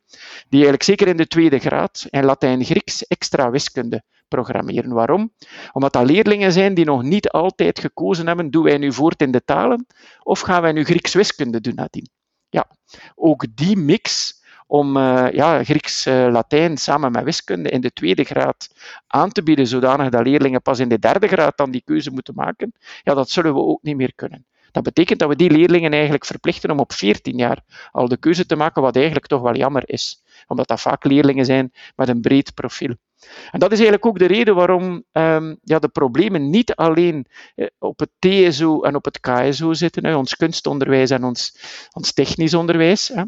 die 0.50 0.66
eigenlijk 0.66 0.84
zeker 0.84 1.08
in 1.08 1.18
de 1.18 1.28
tweede 1.28 1.60
graad 1.60 2.06
in 2.10 2.26
Latijn-Grieks 2.26 3.08
extra 3.08 3.50
wiskunde 3.50 4.04
programmeren. 4.28 4.94
Waarom? 4.94 5.34
Omdat 5.72 5.94
dat 5.94 6.06
leerlingen 6.06 6.52
zijn 6.52 6.74
die 6.74 6.86
nog 6.86 7.04
niet 7.04 7.30
altijd 7.30 7.80
gekozen 7.80 8.28
hebben, 8.28 8.52
doen 8.52 8.64
wij 8.64 8.78
nu 8.78 8.94
voort 8.94 9.22
in 9.22 9.32
de 9.32 9.44
talen 9.46 9.86
of 10.24 10.40
gaan 10.40 10.62
wij 10.62 10.72
nu 10.72 10.84
Grieks 10.84 11.14
wiskunde 11.14 11.62
doen 11.62 11.76
nadien? 11.76 12.10
Ja, 12.50 12.68
ook 13.16 13.46
die 13.56 13.78
mix 13.78 14.36
om 14.68 14.98
uh, 14.98 15.32
ja, 15.32 15.64
Grieks-Latijn 15.64 16.72
eh, 16.72 16.78
samen 16.78 17.12
met 17.12 17.24
wiskunde 17.24 17.70
in 17.70 17.82
de 17.82 17.94
tweede 17.94 18.24
graad 18.24 18.70
aan 19.08 19.32
te 19.32 19.44
bieden, 19.44 19.68
zodanig 19.68 20.10
dat 20.10 20.26
leerlingen 20.26 20.62
pas 20.62 20.80
in 20.80 20.90
de 20.90 21.00
derde 21.00 21.28
graad 21.28 21.58
dan 21.58 21.72
die 21.72 21.82
keuze 21.86 22.12
moeten 22.12 22.34
maken, 22.36 22.74
ja, 23.04 23.14
dat 23.14 23.30
zullen 23.30 23.54
we 23.54 23.60
ook 23.60 23.82
niet 23.82 23.96
meer 23.96 24.14
kunnen. 24.16 24.46
Dat 24.72 24.84
betekent 24.84 25.20
dat 25.20 25.30
we 25.30 25.36
die 25.36 25.52
leerlingen 25.52 25.92
eigenlijk 25.92 26.26
verplichten 26.26 26.72
om 26.72 26.80
op 26.80 26.94
14 26.94 27.38
jaar 27.38 27.64
al 27.92 28.08
de 28.08 28.18
keuze 28.18 28.46
te 28.46 28.56
maken, 28.56 28.82
wat 28.82 28.96
eigenlijk 28.96 29.28
toch 29.28 29.42
wel 29.42 29.56
jammer 29.56 29.84
is, 29.86 30.24
omdat 30.48 30.68
dat 30.68 30.82
vaak 30.82 31.04
leerlingen 31.04 31.46
zijn 31.46 31.72
met 31.96 32.08
een 32.08 32.22
breed 32.22 32.54
profiel. 32.54 32.96
En 33.52 33.60
dat 33.60 33.72
is 33.72 33.78
eigenlijk 33.78 34.06
ook 34.06 34.20
de 34.20 34.26
reden 34.26 34.56
waarom 34.56 35.04
um, 35.12 35.58
ja, 35.64 35.80
de 35.80 35.88
problemen 35.88 36.50
niet 36.50 36.76
alleen 36.76 37.26
eh, 37.56 37.68
op 37.80 38.00
het 38.00 38.10
TSO 38.20 38.82
en 38.82 38.96
op 38.96 39.06
het 39.06 39.20
KSO 39.20 39.74
zitten, 39.74 40.06
hè, 40.06 40.16
ons 40.16 40.36
kunstonderwijs 40.36 41.10
en 41.10 41.24
ons, 41.24 41.58
ons 41.92 42.14
technisch 42.14 42.54
onderwijs. 42.54 43.08
Hè 43.08 43.24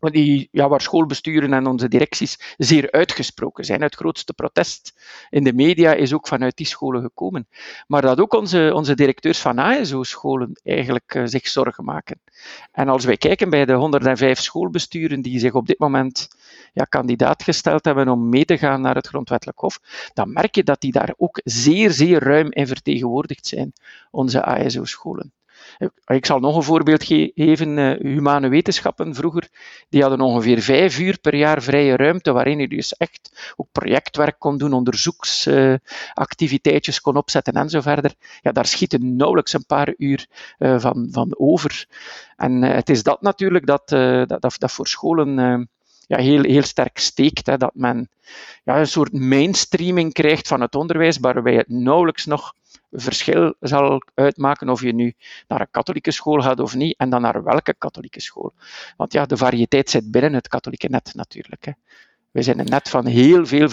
die, 0.00 0.48
ja, 0.52 0.68
waar 0.68 0.80
schoolbesturen 0.80 1.52
en 1.52 1.66
onze 1.66 1.88
directies 1.88 2.54
zeer 2.56 2.90
uitgesproken 2.90 3.64
zijn. 3.64 3.82
Het 3.82 3.94
grootste 3.94 4.32
protest 4.32 4.94
in 5.30 5.44
de 5.44 5.52
media 5.52 5.92
is 5.92 6.12
ook 6.12 6.28
vanuit 6.28 6.56
die 6.56 6.66
scholen 6.66 7.02
gekomen. 7.02 7.48
Maar 7.86 8.02
dat 8.02 8.20
ook 8.20 8.34
onze, 8.34 8.70
onze 8.74 8.94
directeurs 8.94 9.38
van 9.38 9.58
ASO-scholen 9.58 10.60
eigenlijk 10.62 11.14
uh, 11.14 11.22
zich 11.26 11.48
zorgen 11.48 11.84
maken. 11.84 12.20
En 12.72 12.88
als 12.88 13.04
wij 13.04 13.16
kijken 13.16 13.50
bij 13.50 13.64
de 13.64 13.72
105 13.72 14.40
schoolbesturen 14.40 15.22
die 15.22 15.38
zich 15.38 15.54
op 15.54 15.66
dit 15.66 15.78
moment 15.78 16.28
ja, 16.72 16.84
kandidaat 16.84 17.42
gesteld 17.42 17.84
hebben 17.84 18.08
om 18.08 18.28
mee 18.28 18.44
te 18.44 18.58
gaan 18.58 18.80
naar 18.80 18.94
het 18.94 19.06
Grondwettelijk 19.06 19.58
Hof, 19.58 19.80
dan 20.14 20.32
merk 20.32 20.54
je 20.54 20.64
dat 20.64 20.80
die 20.80 20.92
daar 20.92 21.14
ook 21.16 21.40
zeer, 21.44 21.90
zeer 21.90 22.22
ruim 22.22 22.52
in 22.52 22.66
vertegenwoordigd 22.66 23.46
zijn, 23.46 23.72
onze 24.10 24.44
ASO-scholen. 24.44 25.32
Ik 26.06 26.26
zal 26.26 26.38
nog 26.38 26.56
een 26.56 26.62
voorbeeld 26.62 27.04
geven. 27.04 27.78
Eh, 27.78 28.00
humane 28.00 28.48
wetenschappen 28.48 29.14
vroeger, 29.14 29.48
die 29.88 30.00
hadden 30.00 30.20
ongeveer 30.20 30.62
vijf 30.62 30.98
uur 30.98 31.18
per 31.18 31.34
jaar 31.34 31.62
vrije 31.62 31.96
ruimte, 31.96 32.32
waarin 32.32 32.58
je 32.58 32.68
dus 32.68 32.96
echt 32.96 33.52
ook 33.56 33.68
projectwerk 33.72 34.38
kon 34.38 34.58
doen, 34.58 34.72
onderzoeksactiviteitjes 34.72 37.00
kon 37.00 37.16
opzetten 37.16 37.52
en 37.52 37.68
zo 37.68 37.80
verder. 37.80 38.14
Ja, 38.40 38.52
daar 38.52 38.66
schieten 38.66 39.16
nauwelijks 39.16 39.52
een 39.52 39.66
paar 39.66 39.94
uur 39.96 40.26
eh, 40.58 40.80
van, 40.80 41.08
van 41.10 41.34
over. 41.38 41.86
En 42.36 42.64
eh, 42.64 42.74
het 42.74 42.88
is 42.88 43.02
dat 43.02 43.22
natuurlijk 43.22 43.66
dat, 43.66 43.88
dat, 44.28 44.54
dat 44.58 44.72
voor 44.72 44.86
scholen 44.86 45.68
ja, 46.10 46.18
heel, 46.18 46.42
heel 46.42 46.62
sterk 46.62 46.98
steekt. 46.98 47.46
Hè, 47.46 47.56
dat 47.56 47.74
men 47.74 48.08
ja, 48.64 48.78
een 48.78 48.86
soort 48.86 49.12
mainstreaming 49.12 50.12
krijgt 50.12 50.48
van 50.48 50.60
het 50.60 50.74
onderwijs, 50.74 51.18
waarbij 51.18 51.54
het 51.54 51.68
nauwelijks 51.68 52.26
nog 52.26 52.52
verschil 52.90 53.54
zal 53.60 54.02
uitmaken 54.14 54.68
of 54.68 54.82
je 54.82 54.92
nu 54.92 55.14
naar 55.48 55.60
een 55.60 55.70
katholieke 55.70 56.10
school 56.10 56.40
gaat 56.40 56.60
of 56.60 56.74
niet, 56.74 56.98
en 56.98 57.10
dan 57.10 57.20
naar 57.20 57.42
welke 57.44 57.74
katholieke 57.78 58.20
school. 58.20 58.52
Want 58.96 59.12
ja, 59.12 59.26
de 59.26 59.36
variëteit 59.36 59.90
zit 59.90 60.10
binnen 60.10 60.34
het 60.34 60.48
katholieke 60.48 60.88
net 60.88 61.10
natuurlijk. 61.14 61.64
Hè. 61.64 61.72
We 62.30 62.42
zijn 62.42 62.58
een 62.58 62.70
net 62.70 62.88
van 62.88 63.06
heel 63.06 63.46
veel 63.46 63.68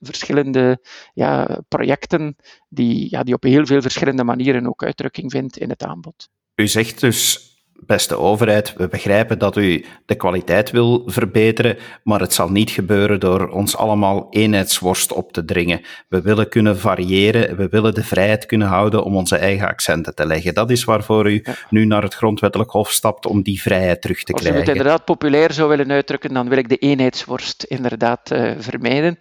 verschillende 0.00 0.80
ja, 1.14 1.60
projecten 1.68 2.36
die, 2.68 3.10
ja, 3.10 3.22
die 3.22 3.34
op 3.34 3.42
heel 3.42 3.66
veel 3.66 3.82
verschillende 3.82 4.24
manieren 4.24 4.66
ook 4.66 4.84
uitdrukking 4.84 5.30
vindt 5.30 5.56
in 5.56 5.68
het 5.68 5.82
aanbod. 5.82 6.28
U 6.54 6.68
zegt 6.68 7.00
dus 7.00 7.52
beste 7.86 8.18
overheid, 8.18 8.74
we 8.76 8.88
begrijpen 8.88 9.38
dat 9.38 9.56
u 9.56 9.84
de 10.06 10.14
kwaliteit 10.14 10.70
wil 10.70 11.02
verbeteren, 11.06 11.76
maar 12.02 12.20
het 12.20 12.32
zal 12.32 12.50
niet 12.50 12.70
gebeuren 12.70 13.20
door 13.20 13.48
ons 13.48 13.76
allemaal 13.76 14.26
eenheidsworst 14.30 15.12
op 15.12 15.32
te 15.32 15.44
dringen. 15.44 15.80
We 16.08 16.20
willen 16.20 16.48
kunnen 16.48 16.78
variëren, 16.78 17.56
we 17.56 17.68
willen 17.68 17.94
de 17.94 18.04
vrijheid 18.04 18.46
kunnen 18.46 18.68
houden 18.68 19.04
om 19.04 19.16
onze 19.16 19.36
eigen 19.36 19.68
accenten 19.68 20.14
te 20.14 20.26
leggen. 20.26 20.54
Dat 20.54 20.70
is 20.70 20.84
waarvoor 20.84 21.30
u 21.30 21.44
nu 21.70 21.84
naar 21.84 22.02
het 22.02 22.14
grondwettelijk 22.14 22.70
hof 22.70 22.90
stapt 22.90 23.26
om 23.26 23.42
die 23.42 23.62
vrijheid 23.62 24.00
terug 24.00 24.22
te 24.22 24.32
krijgen. 24.32 24.60
Als 24.60 24.68
u 24.68 24.70
het 24.70 24.76
inderdaad 24.76 25.04
populair 25.04 25.52
zou 25.52 25.68
willen 25.68 25.90
uitdrukken, 25.90 26.34
dan 26.34 26.48
wil 26.48 26.58
ik 26.58 26.68
de 26.68 26.76
eenheidsworst 26.76 27.62
inderdaad 27.62 28.30
uh, 28.32 28.52
vermijden. 28.58 29.18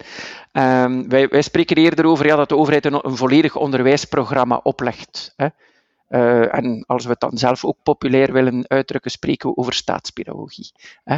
Um, 0.52 1.10
wij, 1.10 1.28
wij, 1.28 1.42
spreken 1.42 1.76
eerder 1.76 2.06
over 2.06 2.26
ja, 2.26 2.36
dat 2.36 2.50
de 2.50 2.58
overheid 2.58 2.86
een, 2.86 3.00
een 3.02 3.18
volledig 3.18 3.56
onderwijsprogramma 3.56 4.60
oplegt. 4.64 5.34
Hè. 5.36 5.48
Uh, 6.14 6.56
en 6.56 6.84
als 6.86 7.04
we 7.04 7.10
het 7.10 7.20
dan 7.20 7.38
zelf 7.38 7.66
ook 7.66 7.78
populair 7.84 8.34
willen 8.34 8.68
uitdrukken, 8.68 9.12
spreken 9.12 9.50
we 9.50 9.56
over 9.56 9.74
staatspedagogie. 9.74 10.72
Hè? 11.04 11.18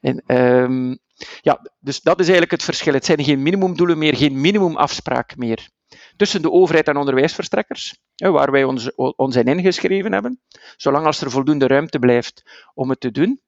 En, 0.00 0.36
um, 0.36 0.98
ja, 1.40 1.60
dus 1.80 2.00
dat 2.00 2.14
is 2.14 2.24
eigenlijk 2.24 2.50
het 2.50 2.62
verschil. 2.62 2.92
Het 2.92 3.04
zijn 3.04 3.24
geen 3.24 3.42
minimumdoelen 3.42 3.98
meer, 3.98 4.16
geen 4.16 4.40
minimumafspraak 4.40 5.36
meer 5.36 5.68
tussen 6.16 6.42
de 6.42 6.50
overheid 6.50 6.88
en 6.88 6.96
onderwijsverstrekkers, 6.96 7.98
waar 8.16 8.50
wij 8.50 8.64
ons, 8.64 8.94
ons 8.94 9.36
in 9.36 9.48
ingeschreven 9.48 10.12
hebben, 10.12 10.40
zolang 10.76 11.06
als 11.06 11.20
er 11.20 11.30
voldoende 11.30 11.66
ruimte 11.66 11.98
blijft 11.98 12.42
om 12.74 12.90
het 12.90 13.00
te 13.00 13.10
doen. 13.10 13.40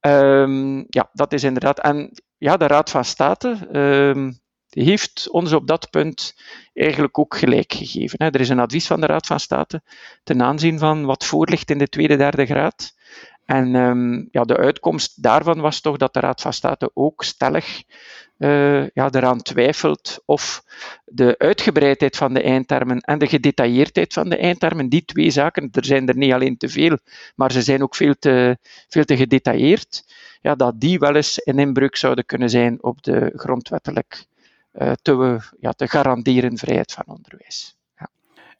Um, 0.00 0.86
ja, 0.88 1.10
dat 1.12 1.32
is 1.32 1.44
inderdaad. 1.44 1.80
En 1.80 2.10
ja, 2.38 2.56
de 2.56 2.66
Raad 2.66 2.90
van 2.90 3.04
State, 3.04 3.68
um, 3.72 4.40
heeft 4.68 5.28
ons 5.30 5.52
op 5.52 5.66
dat 5.66 5.90
punt 5.90 6.34
eigenlijk 6.74 7.18
ook 7.18 7.36
gelijk 7.36 7.72
gegeven. 7.72 8.18
Er 8.18 8.40
is 8.40 8.48
een 8.48 8.58
advies 8.58 8.86
van 8.86 9.00
de 9.00 9.06
Raad 9.06 9.26
van 9.26 9.40
State 9.40 9.82
ten 10.22 10.42
aanzien 10.42 10.78
van 10.78 11.04
wat 11.04 11.24
voorligt 11.24 11.70
in 11.70 11.78
de 11.78 11.88
tweede, 11.88 12.16
derde 12.16 12.46
graad. 12.46 12.94
En 13.44 13.74
um, 13.74 14.28
ja, 14.30 14.44
de 14.44 14.56
uitkomst 14.56 15.22
daarvan 15.22 15.60
was 15.60 15.80
toch 15.80 15.96
dat 15.96 16.14
de 16.14 16.20
Raad 16.20 16.40
van 16.40 16.52
State 16.52 16.90
ook 16.94 17.24
stellig 17.24 17.82
uh, 18.38 18.88
ja, 18.88 19.10
eraan 19.10 19.42
twijfelt 19.42 20.22
of 20.24 20.62
de 21.04 21.34
uitgebreidheid 21.38 22.16
van 22.16 22.34
de 22.34 22.42
eindtermen 22.42 23.00
en 23.00 23.18
de 23.18 23.26
gedetailleerdheid 23.26 24.12
van 24.12 24.28
de 24.28 24.36
eindtermen, 24.36 24.88
die 24.88 25.04
twee 25.04 25.30
zaken, 25.30 25.68
er 25.72 25.84
zijn 25.84 26.08
er 26.08 26.16
niet 26.16 26.32
alleen 26.32 26.56
te 26.56 26.68
veel, 26.68 26.98
maar 27.34 27.52
ze 27.52 27.62
zijn 27.62 27.82
ook 27.82 27.94
veel 27.94 28.14
te, 28.18 28.58
veel 28.88 29.04
te 29.04 29.16
gedetailleerd, 29.16 30.04
ja, 30.40 30.54
dat 30.54 30.80
die 30.80 30.98
wel 30.98 31.14
eens 31.14 31.40
een 31.44 31.58
inbreuk 31.58 31.96
zouden 31.96 32.26
kunnen 32.26 32.50
zijn 32.50 32.82
op 32.82 33.02
de 33.02 33.32
grondwettelijk 33.36 34.24
te, 35.02 35.40
ja, 35.60 35.72
te 35.72 35.88
garanderen 35.88 36.58
vrijheid 36.58 36.92
van 36.92 37.04
onderwijs. 37.06 37.76
Ja. 37.98 38.08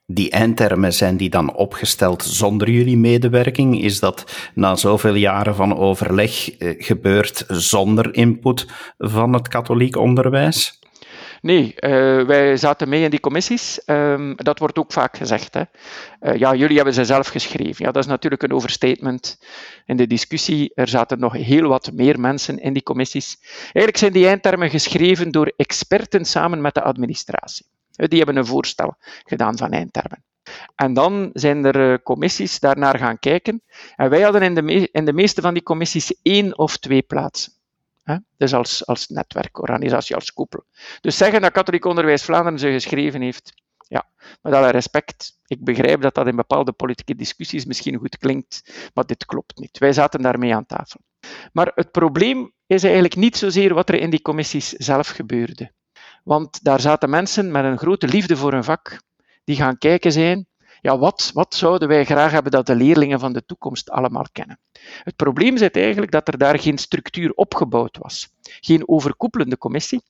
Die 0.06 0.30
eindtermen, 0.30 0.92
zijn 0.92 1.16
die 1.16 1.30
dan 1.30 1.54
opgesteld 1.54 2.22
zonder 2.22 2.70
jullie 2.70 2.96
medewerking? 2.96 3.82
Is 3.82 4.00
dat 4.00 4.50
na 4.54 4.76
zoveel 4.76 5.14
jaren 5.14 5.54
van 5.54 5.76
overleg 5.76 6.60
uh, 6.60 6.74
gebeurd 6.78 7.44
zonder 7.48 8.14
input 8.14 8.66
van 8.98 9.32
het 9.32 9.48
katholiek 9.48 9.96
onderwijs? 9.96 10.81
Nee, 11.42 11.74
uh, 11.76 12.22
wij 12.26 12.56
zaten 12.56 12.88
mee 12.88 13.02
in 13.02 13.10
die 13.10 13.20
commissies. 13.20 13.80
Um, 13.86 14.36
dat 14.36 14.58
wordt 14.58 14.78
ook 14.78 14.92
vaak 14.92 15.16
gezegd. 15.16 15.54
Hè. 15.54 15.62
Uh, 16.20 16.38
ja, 16.38 16.54
jullie 16.54 16.76
hebben 16.76 16.94
ze 16.94 17.04
zelf 17.04 17.28
geschreven. 17.28 17.84
Ja, 17.84 17.92
dat 17.92 18.02
is 18.02 18.08
natuurlijk 18.08 18.42
een 18.42 18.52
overstatement 18.52 19.38
in 19.86 19.96
de 19.96 20.06
discussie. 20.06 20.72
Er 20.74 20.88
zaten 20.88 21.18
nog 21.18 21.32
heel 21.32 21.68
wat 21.68 21.92
meer 21.92 22.20
mensen 22.20 22.58
in 22.58 22.72
die 22.72 22.82
commissies. 22.82 23.38
Eigenlijk 23.62 23.96
zijn 23.96 24.12
die 24.12 24.26
eindtermen 24.26 24.70
geschreven 24.70 25.30
door 25.30 25.52
experten 25.56 26.24
samen 26.24 26.60
met 26.60 26.74
de 26.74 26.82
administratie. 26.82 27.66
Uh, 27.96 28.08
die 28.08 28.18
hebben 28.18 28.36
een 28.36 28.46
voorstel 28.46 28.94
gedaan 29.24 29.56
van 29.56 29.70
eindtermen. 29.70 30.24
En 30.74 30.94
dan 30.94 31.30
zijn 31.32 31.64
er 31.64 32.02
commissies 32.02 32.60
daarnaar 32.60 32.98
gaan 32.98 33.18
kijken. 33.18 33.62
En 33.96 34.10
wij 34.10 34.20
hadden 34.20 34.42
in 34.42 34.54
de, 34.54 34.88
in 34.92 35.04
de 35.04 35.12
meeste 35.12 35.40
van 35.40 35.54
die 35.54 35.62
commissies 35.62 36.14
één 36.22 36.58
of 36.58 36.76
twee 36.76 37.02
plaatsen. 37.02 37.52
Hè? 38.02 38.16
Dus 38.36 38.54
als, 38.54 38.86
als 38.86 39.08
netwerkorganisatie, 39.08 40.14
als 40.14 40.32
koepel. 40.32 40.64
Dus 41.00 41.16
zeggen 41.16 41.40
dat 41.40 41.52
Katholiek 41.52 41.84
Onderwijs 41.84 42.22
Vlaanderen 42.22 42.58
ze 42.58 42.70
geschreven 42.70 43.20
heeft, 43.20 43.52
ja, 43.88 44.08
met 44.42 44.52
alle 44.52 44.70
respect, 44.70 45.38
ik 45.46 45.64
begrijp 45.64 46.00
dat 46.02 46.14
dat 46.14 46.26
in 46.26 46.36
bepaalde 46.36 46.72
politieke 46.72 47.14
discussies 47.14 47.64
misschien 47.64 47.98
goed 47.98 48.18
klinkt, 48.18 48.90
maar 48.94 49.06
dit 49.06 49.24
klopt 49.24 49.58
niet. 49.58 49.78
Wij 49.78 49.92
zaten 49.92 50.22
daarmee 50.22 50.54
aan 50.54 50.66
tafel. 50.66 51.00
Maar 51.52 51.72
het 51.74 51.90
probleem 51.90 52.52
is 52.66 52.82
eigenlijk 52.82 53.16
niet 53.16 53.36
zozeer 53.36 53.74
wat 53.74 53.88
er 53.88 53.94
in 53.94 54.10
die 54.10 54.22
commissies 54.22 54.68
zelf 54.68 55.08
gebeurde. 55.08 55.72
Want 56.24 56.64
daar 56.64 56.80
zaten 56.80 57.10
mensen 57.10 57.50
met 57.50 57.64
een 57.64 57.78
grote 57.78 58.08
liefde 58.08 58.36
voor 58.36 58.52
hun 58.52 58.64
vak, 58.64 59.02
die 59.44 59.56
gaan 59.56 59.78
kijken 59.78 60.12
zijn, 60.12 60.46
ja, 60.82 60.98
wat, 60.98 61.30
wat 61.34 61.54
zouden 61.54 61.88
wij 61.88 62.04
graag 62.04 62.30
hebben 62.30 62.52
dat 62.52 62.66
de 62.66 62.74
leerlingen 62.74 63.20
van 63.20 63.32
de 63.32 63.44
toekomst 63.46 63.90
allemaal 63.90 64.26
kennen? 64.32 64.58
Het 65.02 65.16
probleem 65.16 65.56
zit 65.56 65.76
eigenlijk 65.76 66.12
dat 66.12 66.28
er 66.28 66.38
daar 66.38 66.58
geen 66.58 66.78
structuur 66.78 67.32
opgebouwd 67.34 67.98
was. 67.98 68.28
Geen 68.60 68.88
overkoepelende 68.88 69.58
commissie, 69.58 70.02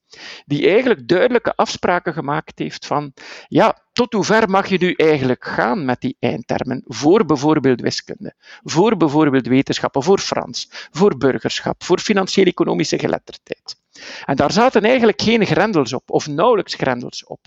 die 0.47 0.69
eigenlijk 0.69 1.09
duidelijke 1.09 1.55
afspraken 1.57 2.13
gemaakt 2.13 2.59
heeft 2.59 2.87
van, 2.87 3.13
ja, 3.49 3.79
tot 3.93 4.13
hoe 4.13 4.25
ver 4.25 4.51
mag 4.51 4.69
je 4.69 4.79
nu 4.79 4.93
eigenlijk 4.93 5.45
gaan 5.45 5.85
met 5.85 6.01
die 6.01 6.17
eindtermen 6.19 6.83
voor 6.87 7.25
bijvoorbeeld 7.25 7.81
wiskunde, 7.81 8.35
voor 8.63 8.97
bijvoorbeeld 8.97 9.47
wetenschappen, 9.47 10.03
voor 10.03 10.19
Frans, 10.19 10.69
voor 10.91 11.17
burgerschap, 11.17 11.85
voor 11.85 11.99
financieel-economische 11.99 12.99
geletterdheid. 12.99 13.82
En 14.25 14.37
daar 14.37 14.53
zaten 14.53 14.83
eigenlijk 14.83 15.23
geen 15.23 15.47
grendels 15.47 15.93
op, 15.93 16.11
of 16.11 16.27
nauwelijks 16.27 16.75
grendels 16.75 17.25
op. 17.25 17.41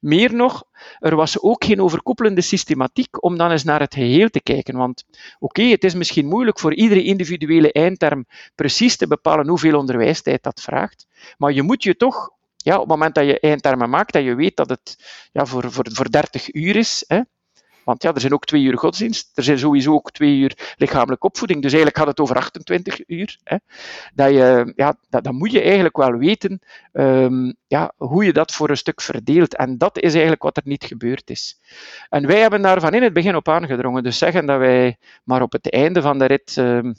Meer 0.00 0.34
nog, 0.34 0.64
er 0.98 1.16
was 1.16 1.40
ook 1.40 1.64
geen 1.64 1.80
overkoepelende 1.80 2.40
systematiek 2.40 3.24
om 3.24 3.36
dan 3.36 3.50
eens 3.50 3.64
naar 3.64 3.80
het 3.80 3.94
geheel 3.94 4.28
te 4.28 4.42
kijken. 4.42 4.76
Want 4.76 5.04
oké, 5.38 5.62
het 5.62 5.84
is 5.84 5.94
misschien 5.94 6.26
moeilijk 6.26 6.58
voor 6.58 6.74
iedere 6.74 7.02
individuele 7.02 7.72
eindterm 7.72 8.26
precies 8.54 8.96
te 8.96 9.06
bepalen 9.06 9.48
hoeveel 9.48 9.78
onderwijstijd 9.78 10.42
dat 10.42 10.60
vraagt, 10.60 11.06
maar 11.36 11.52
je 11.52 11.62
moet 11.62 11.82
je 11.82 11.96
toch 11.96 12.30
ja, 12.56 12.74
op 12.74 12.80
het 12.80 12.88
moment 12.88 13.14
dat 13.14 13.24
je 13.24 13.40
eindtermen 13.40 13.90
maakt, 13.90 14.12
dat 14.12 14.24
je 14.24 14.34
weet 14.34 14.56
dat 14.56 14.68
het 14.68 14.96
ja, 15.32 15.46
voor, 15.46 15.72
voor, 15.72 15.86
voor 15.92 16.10
30 16.10 16.54
uur 16.54 16.76
is, 16.76 17.04
hè, 17.06 17.20
want 17.84 18.02
ja, 18.02 18.14
er 18.14 18.20
zijn 18.20 18.32
ook 18.32 18.44
twee 18.44 18.62
uur 18.62 18.78
godsdienst, 18.78 19.30
er 19.34 19.42
zijn 19.42 19.58
sowieso 19.58 19.92
ook 19.92 20.10
twee 20.10 20.36
uur 20.36 20.74
lichamelijke 20.76 21.26
opvoeding, 21.26 21.62
dus 21.62 21.72
eigenlijk 21.72 21.98
gaat 21.98 22.10
het 22.10 22.20
over 22.20 22.36
28 22.36 23.08
uur. 23.08 23.38
Hè. 23.44 23.56
Dat 24.14 24.30
je, 24.30 24.72
ja, 24.76 24.96
dat, 25.08 25.32
moet 25.32 25.52
je 25.52 25.62
eigenlijk 25.62 25.96
wel 25.96 26.12
weten 26.12 26.60
um, 26.92 27.54
ja, 27.66 27.92
hoe 27.96 28.24
je 28.24 28.32
dat 28.32 28.52
voor 28.52 28.70
een 28.70 28.76
stuk 28.76 29.00
verdeelt. 29.00 29.56
En 29.56 29.78
dat 29.78 29.98
is 29.98 30.12
eigenlijk 30.12 30.42
wat 30.42 30.56
er 30.56 30.62
niet 30.64 30.84
gebeurd 30.84 31.30
is. 31.30 31.60
En 32.08 32.26
wij 32.26 32.40
hebben 32.40 32.62
daar 32.62 32.80
van 32.80 32.94
in 32.94 33.02
het 33.02 33.12
begin 33.12 33.36
op 33.36 33.48
aangedrongen. 33.48 34.02
Dus 34.02 34.18
zeggen 34.18 34.46
dat 34.46 34.58
wij 34.58 34.96
maar 35.24 35.42
op 35.42 35.52
het 35.52 35.70
einde 35.70 36.02
van 36.02 36.18
de 36.18 36.24
rit 36.24 36.56
um, 36.56 36.94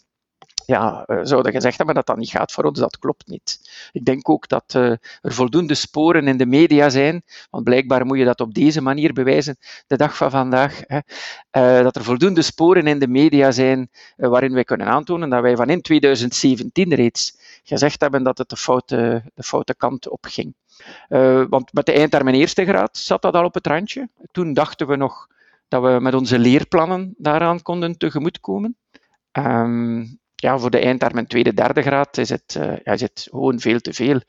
ja, 0.65 1.03
uh, 1.07 1.19
zouden 1.23 1.51
gezegd 1.51 1.77
hebben 1.77 1.95
dat 1.95 2.05
dat 2.05 2.17
niet 2.17 2.29
gaat 2.29 2.51
voor 2.51 2.63
ons, 2.63 2.79
dat 2.79 2.97
klopt 2.97 3.27
niet. 3.27 3.59
Ik 3.91 4.05
denk 4.05 4.29
ook 4.29 4.47
dat 4.47 4.73
uh, 4.75 4.89
er 5.21 5.33
voldoende 5.33 5.75
sporen 5.75 6.27
in 6.27 6.37
de 6.37 6.45
media 6.45 6.89
zijn, 6.89 7.23
want 7.49 7.63
blijkbaar 7.63 8.05
moet 8.05 8.17
je 8.17 8.25
dat 8.25 8.41
op 8.41 8.53
deze 8.53 8.81
manier 8.81 9.13
bewijzen, 9.13 9.57
de 9.87 9.97
dag 9.97 10.17
van 10.17 10.31
vandaag, 10.31 10.81
hè, 10.87 10.97
uh, 10.97 11.83
dat 11.83 11.95
er 11.95 12.03
voldoende 12.03 12.41
sporen 12.41 12.87
in 12.87 12.99
de 12.99 13.07
media 13.07 13.51
zijn 13.51 13.89
waarin 14.15 14.53
wij 14.53 14.63
kunnen 14.63 14.87
aantonen 14.87 15.29
dat 15.29 15.41
wij 15.41 15.55
van 15.55 15.69
in 15.69 15.81
2017 15.81 16.93
reeds 16.93 17.37
gezegd 17.63 18.01
hebben 18.01 18.23
dat 18.23 18.37
het 18.37 18.49
de 18.49 18.57
foute, 18.57 19.23
de 19.33 19.43
foute 19.43 19.75
kant 19.75 20.09
op 20.09 20.25
ging. 20.25 20.55
want 21.49 21.73
met 21.73 21.85
de 21.85 21.91
eindtermen 21.91 22.33
eerste 22.33 22.65
graad 22.65 22.97
zat 22.97 23.21
dat 23.21 23.33
al 23.33 23.45
op 23.45 23.53
het 23.53 23.67
randje. 23.67 24.09
Toen 24.31 24.53
dachten 24.53 24.87
we 24.87 24.95
nog 24.95 25.27
dat 25.67 25.83
we 25.83 25.99
met 26.01 26.13
onze 26.13 26.39
leerplannen 26.39 27.13
daaraan 27.17 27.61
konden 27.61 27.97
tegemoetkomen. 27.97 28.77
Um, 29.31 30.21
ja, 30.43 30.59
voor 30.59 30.69
de 30.69 30.79
eindtermen 30.79 31.27
tweede, 31.27 31.53
derde 31.53 31.81
graad 31.81 32.17
is 32.17 32.29
het, 32.29 32.55
uh, 32.57 32.75
ja, 32.83 32.91
is 32.91 33.01
het 33.01 33.27
gewoon 33.31 33.59
veel 33.59 33.79
te 33.79 33.93
veel. 33.93 34.21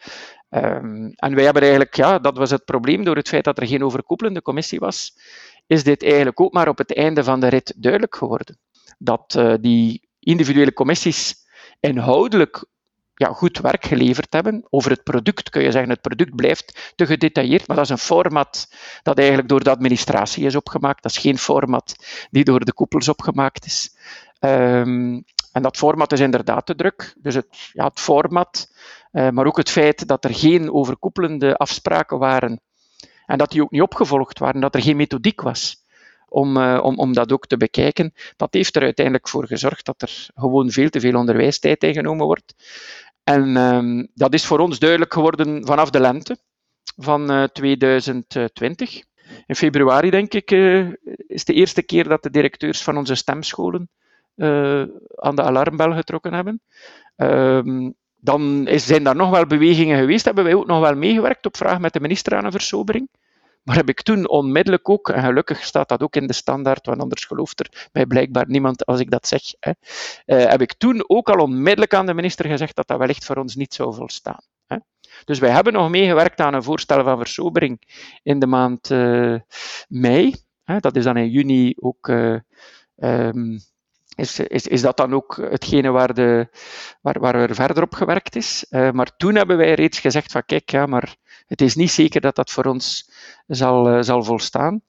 Um, 0.51 1.13
en 1.15 1.35
wij 1.35 1.45
hebben 1.45 1.63
eigenlijk, 1.63 1.95
ja, 1.95 2.19
dat 2.19 2.37
was 2.37 2.51
het 2.51 2.65
probleem 2.65 3.05
door 3.05 3.17
het 3.17 3.29
feit 3.29 3.45
dat 3.45 3.59
er 3.59 3.67
geen 3.67 3.85
overkoepelende 3.85 4.43
commissie 4.43 4.79
was, 4.79 5.19
is 5.67 5.85
dit 5.85 6.03
eigenlijk 6.03 6.41
ook 6.41 6.53
maar 6.53 6.69
op 6.69 6.79
het 6.79 6.97
einde 6.97 7.25
van 7.25 7.41
de 7.41 7.49
rit 7.49 7.75
duidelijk 7.77 8.17
geworden. 8.17 8.59
Dat 8.99 9.35
uh, 9.39 9.55
die 9.61 10.09
individuele 10.19 10.73
commissies 10.73 11.35
inhoudelijk 11.81 12.67
ja, 13.15 13.33
goed 13.33 13.59
werk 13.59 13.85
geleverd 13.85 14.33
hebben. 14.33 14.67
Over 14.71 14.91
het 14.91 15.03
product 15.03 15.51
kun 15.51 15.63
je 15.63 15.71
zeggen, 15.71 15.91
het 15.91 16.01
product 16.01 16.35
blijft 16.35 16.93
te 16.97 17.07
gedetailleerd, 17.07 17.67
maar 17.67 17.77
dat 17.77 17.85
is 17.85 17.91
een 17.91 17.99
format 17.99 18.69
dat 19.03 19.19
eigenlijk 19.19 19.49
door 19.49 19.65
de 19.65 19.71
administratie 19.71 20.47
is 20.47 20.57
opgemaakt. 20.57 21.03
Dat 21.03 21.13
is 21.13 21.19
geen 21.19 21.39
format 21.39 21.97
die 22.31 22.45
door 22.45 22.65
de 22.65 22.73
koepels 22.73 23.09
opgemaakt 23.09 23.65
is. 23.65 23.97
Um, 24.41 25.25
En 25.55 25.63
dat 25.63 25.77
format 25.77 26.13
is 26.13 26.21
inderdaad 26.21 26.67
te 26.67 26.75
druk. 26.75 27.15
Dus 27.19 27.35
het, 27.35 27.71
ja, 27.73 27.85
het 27.85 28.01
format, 28.01 28.73
uh, 29.13 29.31
maar 29.31 29.47
ook 29.47 29.57
het 29.57 29.71
feit 29.71 30.09
dat 30.09 30.25
er 30.25 30.35
geen 30.35 30.73
overkoepelende 30.73 31.57
afspraken 31.57 32.19
waren 32.19 32.61
en 33.27 33.39
dat 33.39 33.51
die 33.51 33.63
ook 33.63 33.71
niet 33.71 33.83
opgevolgd 33.83 34.39
waren, 34.39 34.61
dat 34.61 34.75
er 34.75 34.83
geen 34.83 34.97
methodiek 34.97 35.41
was 35.41 35.77
om, 36.29 36.57
uh, 36.57 36.81
om, 36.83 36.99
om 36.99 37.13
dat 37.13 37.33
ook 37.33 37.47
te 37.47 37.57
bekijken, 37.57 38.13
dat 38.37 38.55
heeft 38.55 38.77
er 38.77 38.83
uiteindelijk 38.83 39.29
voor 39.29 39.47
gezorgd 39.47 39.85
dat 39.85 40.03
er 40.03 40.27
gewoon 40.35 40.71
veel 40.71 40.89
te 40.89 41.01
veel 41.01 41.19
onderwijstijd 41.19 41.83
ingenomen 41.83 42.27
wordt. 42.27 42.55
En 43.25 43.57
um, 43.57 44.09
dat 44.15 44.35
is 44.35 44.45
voor 44.45 44.59
ons 44.59 44.79
duidelijk 44.79 45.13
geworden 45.13 45.67
vanaf 45.67 45.91
de 45.91 46.01
lente 46.01 46.37
van 46.97 47.33
uh, 47.33 47.45
2020. 47.45 49.03
In 49.47 49.55
februari, 49.55 50.11
denk 50.11 50.35
ik, 50.35 50.51
uh, 50.51 50.93
is 51.27 51.45
de 51.45 51.53
eerste 51.53 51.83
keer 51.83 52.09
dat 52.09 52.23
de 52.23 52.31
directeurs 52.31 52.83
van 52.83 52.97
onze 52.97 53.15
stemscholen 53.15 53.91
aan 55.15 55.37
de 55.37 55.43
alarmbel 55.43 55.93
getrokken 55.93 56.33
hebben. 56.33 56.61
Uh, 57.17 57.91
dan 58.17 58.67
is, 58.67 58.87
zijn 58.87 59.05
daar 59.05 59.17
nog 59.17 59.31
wel 59.31 59.47
bewegingen 59.47 59.99
geweest. 59.99 60.25
Hebben 60.25 60.45
wij 60.45 60.55
ook 60.55 60.67
nog 60.67 60.81
wel 60.81 60.95
meegewerkt 60.95 61.47
op 61.47 61.57
vraag 61.57 61.79
met 61.79 61.93
de 61.93 62.01
minister 62.01 62.37
aan 62.37 62.45
een 62.45 62.51
versobering. 62.51 63.09
Maar 63.63 63.77
heb 63.77 63.89
ik 63.89 64.03
toen 64.03 64.29
onmiddellijk 64.29 64.89
ook, 64.89 65.09
en 65.09 65.23
gelukkig 65.23 65.65
staat 65.65 65.89
dat 65.89 66.03
ook 66.03 66.17
in 66.17 66.27
de 66.27 66.33
standaard, 66.33 66.87
want 66.87 67.01
anders 67.01 67.25
gelooft 67.25 67.61
er 67.61 67.89
mij 67.93 68.07
blijkbaar 68.07 68.45
niemand 68.49 68.87
als 68.87 69.01
ik 69.01 69.11
dat 69.11 69.27
zeg, 69.27 69.43
hè, 69.61 69.71
uh, 70.27 70.51
heb 70.51 70.61
ik 70.61 70.75
toen 70.75 71.05
ook 71.07 71.31
al 71.31 71.43
onmiddellijk 71.43 71.95
aan 71.95 72.07
de 72.07 72.15
minister 72.15 72.47
gezegd 72.47 72.77
dat 72.77 72.87
dat 72.87 72.99
wellicht 72.99 73.25
voor 73.25 73.37
ons 73.37 73.55
niet 73.55 73.75
zou 73.75 73.95
volstaan. 73.95 74.41
Hè. 74.67 74.77
Dus 75.25 75.39
wij 75.39 75.51
hebben 75.51 75.73
nog 75.73 75.91
meegewerkt 75.91 76.41
aan 76.41 76.55
een 76.55 76.63
voorstel 76.63 77.05
van 77.05 77.19
versobering 77.19 77.81
in 78.23 78.39
de 78.39 78.47
maand 78.47 78.91
uh, 78.91 79.37
mei. 79.89 80.35
Hè. 80.65 80.79
Dat 80.79 80.97
is 80.97 81.05
dan 81.05 81.17
in 81.17 81.31
juni 81.31 81.75
ook 81.77 82.09
um, 82.97 83.59
is, 84.17 84.39
is, 84.39 84.67
is 84.67 84.81
dat 84.81 84.97
dan 84.97 85.15
ook 85.15 85.37
hetgene 85.51 85.91
waar, 85.91 86.15
de, 86.15 86.49
waar, 87.01 87.21
waar 87.21 87.35
er 87.35 87.55
verder 87.55 87.83
op 87.83 87.95
gewerkt 87.95 88.37
is. 88.37 88.67
Uh, 88.71 88.91
maar 88.91 89.17
toen 89.17 89.35
hebben 89.35 89.57
wij 89.57 89.75
reeds 89.75 89.99
gezegd 89.99 90.33
van 90.33 90.43
kijk, 90.47 90.71
ja, 90.71 90.87
maar 90.87 91.17
het 91.47 91.61
is 91.61 91.75
niet 91.75 91.91
zeker 91.91 92.21
dat 92.21 92.37
dat 92.37 92.51
voor 92.51 92.65
ons 92.65 93.11
zal, 93.47 93.97
uh, 93.97 94.03
zal 94.03 94.23
volstaan. 94.25 94.81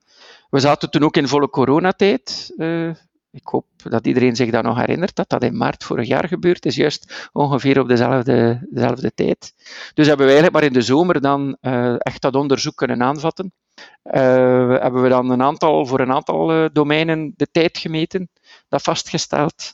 We 0.50 0.60
zaten 0.60 0.89
toen 0.89 1.03
ook 1.03 1.17
in 1.17 1.27
volle 1.27 1.50
coronatijd. 1.50 2.53
Uh, 2.58 2.89
ik 3.32 3.48
hoop 3.48 3.65
dat 3.77 4.08
iedereen 4.08 4.36
zich 4.36 4.51
dat 4.51 4.63
nog 4.63 4.77
herinnert, 4.77 5.15
dat 5.15 5.29
dat 5.29 5.44
in 5.44 5.58
maart 5.58 5.84
vorig 5.84 6.08
jaar 6.08 6.27
gebeurd 6.27 6.65
is, 6.65 6.75
juist 6.75 7.29
ongeveer 7.32 7.79
op 7.79 7.88
dezelfde, 7.88 8.67
dezelfde 8.70 9.13
tijd. 9.13 9.53
Dus 9.94 10.08
hebben 10.08 10.25
wij 10.25 10.36
eigenlijk 10.36 10.53
maar 10.53 10.63
in 10.63 10.79
de 10.79 10.86
zomer 10.86 11.22
dan 11.22 11.58
echt 11.98 12.22
dat 12.22 12.36
onderzoek 12.36 12.75
kunnen 12.75 13.03
aanvatten. 13.03 13.53
Hebben 14.03 15.01
we 15.01 15.10
dan 15.10 15.29
een 15.29 15.41
aantal, 15.41 15.86
voor 15.86 16.00
een 16.00 16.12
aantal 16.12 16.70
domeinen 16.72 17.34
de 17.36 17.48
tijd 17.51 17.77
gemeten, 17.77 18.29
dat 18.70 18.82
vastgesteld. 18.82 19.74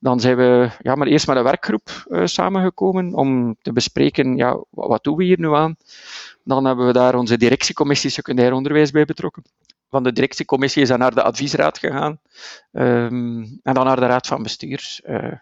Dan 0.00 0.20
zijn 0.20 0.36
we 0.36 0.70
ja, 0.80 0.94
maar 0.94 1.06
eerst 1.06 1.26
met 1.26 1.36
een 1.36 1.42
werkgroep 1.42 2.06
uh, 2.08 2.26
samengekomen 2.26 3.14
om 3.14 3.56
te 3.62 3.72
bespreken, 3.72 4.36
ja, 4.36 4.64
wat 4.70 5.04
doen 5.04 5.16
we 5.16 5.24
hier 5.24 5.40
nu 5.40 5.54
aan? 5.54 5.76
Dan 6.44 6.64
hebben 6.64 6.86
we 6.86 6.92
daar 6.92 7.14
onze 7.14 7.36
directiecommissie 7.36 8.10
secundair 8.10 8.52
onderwijs 8.52 8.90
bij 8.90 9.04
betrokken 9.04 9.42
van 9.90 10.02
de 10.02 10.12
directiecommissie 10.12 10.82
is 10.82 10.88
dan 10.88 10.98
naar 10.98 11.14
de 11.14 11.22
adviesraad 11.22 11.78
gegaan 11.78 12.20
um, 12.72 13.60
en 13.62 13.74
dan 13.74 13.84
naar 13.84 14.00
de 14.00 14.06
raad 14.06 14.26
van 14.26 14.42
bestuur. 14.42 15.00
Uh, 15.06 15.32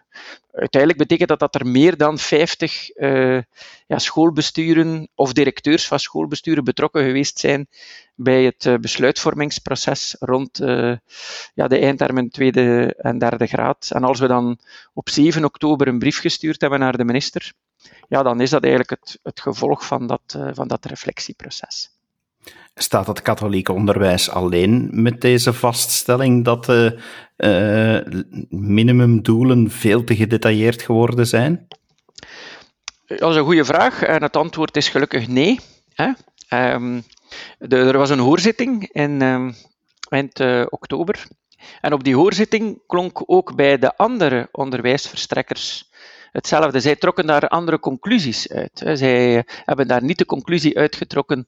uiteindelijk 0.51 1.01
betekent 1.01 1.29
dat 1.29 1.39
dat 1.39 1.55
er 1.55 1.67
meer 1.67 1.97
dan 1.97 2.17
50 2.17 2.97
uh, 2.97 3.41
ja, 3.87 3.97
schoolbesturen 3.99 5.09
of 5.15 5.33
directeurs 5.33 5.87
van 5.87 5.99
schoolbesturen 5.99 6.63
betrokken 6.63 7.03
geweest 7.03 7.39
zijn 7.39 7.67
bij 8.15 8.43
het 8.43 8.65
uh, 8.65 8.75
besluitvormingsproces 8.75 10.15
rond 10.19 10.57
ja, 11.53 11.67
de 11.67 11.77
eindtermen 11.79 12.29
tweede 12.29 12.95
en 12.97 13.17
derde 13.17 13.47
graad. 13.47 13.89
En 13.93 14.03
als 14.03 14.19
we 14.19 14.27
dan 14.27 14.59
op 14.93 15.09
7 15.09 15.45
oktober 15.45 15.87
een 15.87 15.99
brief 15.99 16.19
gestuurd 16.19 16.61
hebben 16.61 16.79
naar 16.79 16.97
de 16.97 17.05
minister, 17.05 17.53
ja, 18.07 18.23
dan 18.23 18.41
is 18.41 18.49
dat 18.49 18.63
eigenlijk 18.63 18.89
het, 18.89 19.19
het 19.23 19.39
gevolg 19.39 19.85
van 19.85 20.07
dat, 20.07 20.37
van 20.53 20.67
dat 20.67 20.85
reflectieproces. 20.85 21.96
Staat 22.75 23.07
het 23.07 23.21
katholieke 23.21 23.73
onderwijs 23.73 24.29
alleen 24.29 24.89
met 24.91 25.21
deze 25.21 25.53
vaststelling 25.53 26.45
dat 26.45 26.65
de 26.65 26.99
uh, 27.37 28.21
minimumdoelen 28.49 29.71
veel 29.71 30.03
te 30.03 30.15
gedetailleerd 30.15 30.81
geworden 30.81 31.27
zijn? 31.27 31.67
Dat 33.05 33.31
is 33.31 33.35
een 33.35 33.43
goede 33.43 33.65
vraag 33.65 34.03
en 34.03 34.21
het 34.21 34.35
antwoord 34.35 34.77
is 34.77 34.89
gelukkig 34.89 35.27
nee. 35.27 35.59
Hè? 35.93 36.11
De, 37.57 37.77
er 37.77 37.97
was 37.97 38.09
een 38.09 38.19
hoorzitting 38.19 38.89
in 38.91 39.21
um, 39.21 39.55
eind 40.09 40.39
uh, 40.39 40.65
oktober. 40.69 41.27
En 41.81 41.93
op 41.93 42.03
die 42.03 42.15
hoorzitting 42.15 42.81
klonk 42.87 43.23
ook 43.25 43.55
bij 43.55 43.77
de 43.77 43.95
andere 43.95 44.49
onderwijsverstrekkers 44.51 45.89
hetzelfde. 46.31 46.79
Zij 46.79 46.95
trokken 46.95 47.25
daar 47.27 47.47
andere 47.47 47.79
conclusies 47.79 48.49
uit. 48.49 48.81
Zij 48.93 49.45
hebben 49.65 49.87
daar 49.87 50.03
niet 50.03 50.17
de 50.17 50.25
conclusie 50.25 50.77
uitgetrokken 50.77 51.47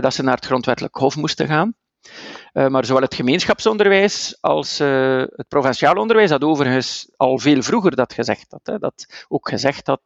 dat 0.00 0.14
ze 0.14 0.22
naar 0.22 0.34
het 0.34 0.46
grondwettelijk 0.46 0.94
hof 0.94 1.16
moesten 1.16 1.46
gaan. 1.46 1.74
Uh, 2.52 2.68
maar 2.68 2.84
zowel 2.84 3.02
het 3.02 3.14
gemeenschapsonderwijs 3.14 4.38
als 4.40 4.80
uh, 4.80 5.18
het 5.18 5.48
provinciaal 5.48 5.94
onderwijs 5.94 6.30
had 6.30 6.44
overigens 6.44 7.10
al 7.16 7.38
veel 7.38 7.62
vroeger 7.62 7.96
dat 7.96 8.12
gezegd 8.12 8.46
had. 8.50 8.60
Hè. 8.62 8.78
Dat 8.78 9.26
ook 9.28 9.48
gezegd 9.48 9.86
had, 9.86 10.02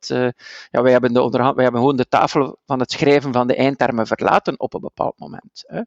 ja, 0.71 0.83
wij, 0.83 0.93
hebben 0.93 1.13
de 1.13 1.23
onderhand, 1.23 1.55
wij 1.55 1.65
hebben 1.65 1.81
gewoon 1.81 1.97
de 1.97 2.09
tafel 2.09 2.59
van 2.67 2.81
het 2.81 2.93
schrijven 2.93 3.33
van 3.33 3.47
de 3.47 3.57
eindtermen 3.57 4.07
verlaten 4.07 4.61
op 4.61 4.75
een 4.75 4.81
bepaald 4.81 5.19
moment. 5.19 5.65
Hè. 5.67 5.81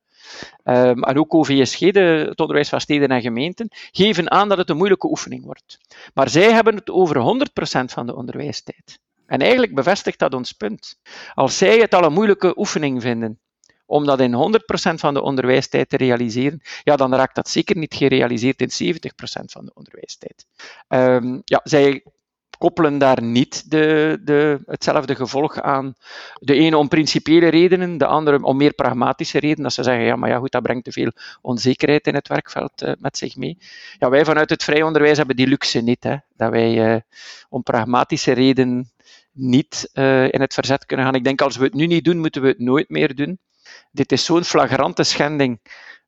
Um, 0.89 1.03
en 1.03 1.19
ook 1.19 1.33
OVSG, 1.33 1.79
de, 1.79 1.99
het 2.29 2.39
onderwijs 2.39 2.69
van 2.69 2.81
steden 2.81 3.09
en 3.09 3.21
gemeenten, 3.21 3.67
geven 3.91 4.31
aan 4.31 4.49
dat 4.49 4.57
het 4.57 4.69
een 4.69 4.77
moeilijke 4.77 5.07
oefening 5.07 5.43
wordt. 5.45 5.77
Maar 6.13 6.29
zij 6.29 6.51
hebben 6.51 6.75
het 6.75 6.89
over 6.89 7.15
100% 7.15 7.85
van 7.85 8.05
de 8.05 8.15
onderwijstijd. 8.15 8.99
En 9.25 9.39
eigenlijk 9.39 9.75
bevestigt 9.75 10.19
dat 10.19 10.33
ons 10.33 10.51
punt. 10.51 10.99
Als 11.33 11.57
zij 11.57 11.77
het 11.77 11.93
al 11.93 12.03
een 12.03 12.13
moeilijke 12.13 12.57
oefening 12.57 13.01
vinden, 13.01 13.39
om 13.85 14.05
dat 14.05 14.19
in 14.19 14.33
100% 14.33 14.93
van 14.93 15.13
de 15.13 15.21
onderwijstijd 15.21 15.89
te 15.89 15.97
realiseren, 15.97 16.61
ja, 16.83 16.95
dan 16.95 17.15
raakt 17.15 17.35
dat 17.35 17.49
zeker 17.49 17.77
niet 17.77 17.93
gerealiseerd 17.93 18.61
in 18.61 18.95
70% 18.95 19.09
van 19.45 19.65
de 19.65 19.71
onderwijstijd. 19.73 20.45
Um, 20.87 21.41
ja, 21.45 21.61
zij 21.63 22.03
koppelen 22.57 22.97
daar 22.97 23.21
niet 23.21 23.71
de, 23.71 24.17
de, 24.23 24.59
hetzelfde 24.65 25.15
gevolg 25.15 25.61
aan. 25.61 25.93
De 26.39 26.53
ene 26.53 26.77
om 26.77 26.87
principiële 26.87 27.47
redenen, 27.47 27.97
de 27.97 28.05
andere 28.05 28.43
om 28.43 28.57
meer 28.57 28.73
pragmatische 28.73 29.39
redenen. 29.39 29.63
Dat 29.63 29.73
ze 29.73 29.83
zeggen, 29.83 30.05
ja, 30.05 30.15
maar 30.15 30.29
ja, 30.29 30.37
goed, 30.37 30.51
dat 30.51 30.61
brengt 30.61 30.83
te 30.83 30.91
veel 30.91 31.11
onzekerheid 31.41 32.07
in 32.07 32.15
het 32.15 32.27
werkveld 32.27 32.81
uh, 32.81 32.91
met 32.99 33.17
zich 33.17 33.35
mee. 33.35 33.57
Ja, 33.99 34.09
wij 34.09 34.25
vanuit 34.25 34.49
het 34.49 34.63
vrij 34.63 34.83
onderwijs 34.83 35.17
hebben 35.17 35.35
die 35.35 35.47
luxe 35.47 35.79
niet, 35.79 36.03
hè, 36.03 36.15
dat 36.35 36.51
wij 36.51 36.93
uh, 36.93 37.01
om 37.49 37.63
pragmatische 37.63 38.31
redenen 38.31 38.91
niet 39.31 39.89
uh, 39.93 40.33
in 40.33 40.41
het 40.41 40.53
verzet 40.53 40.85
kunnen 40.85 41.05
gaan. 41.05 41.15
Ik 41.15 41.23
denk, 41.23 41.41
als 41.41 41.57
we 41.57 41.63
het 41.63 41.73
nu 41.73 41.85
niet 41.85 42.05
doen, 42.05 42.19
moeten 42.19 42.41
we 42.41 42.47
het 42.47 42.59
nooit 42.59 42.89
meer 42.89 43.15
doen 43.15 43.39
dit 43.91 44.11
is 44.11 44.25
zo'n 44.25 44.43
flagrante 44.43 45.03
schending 45.03 45.59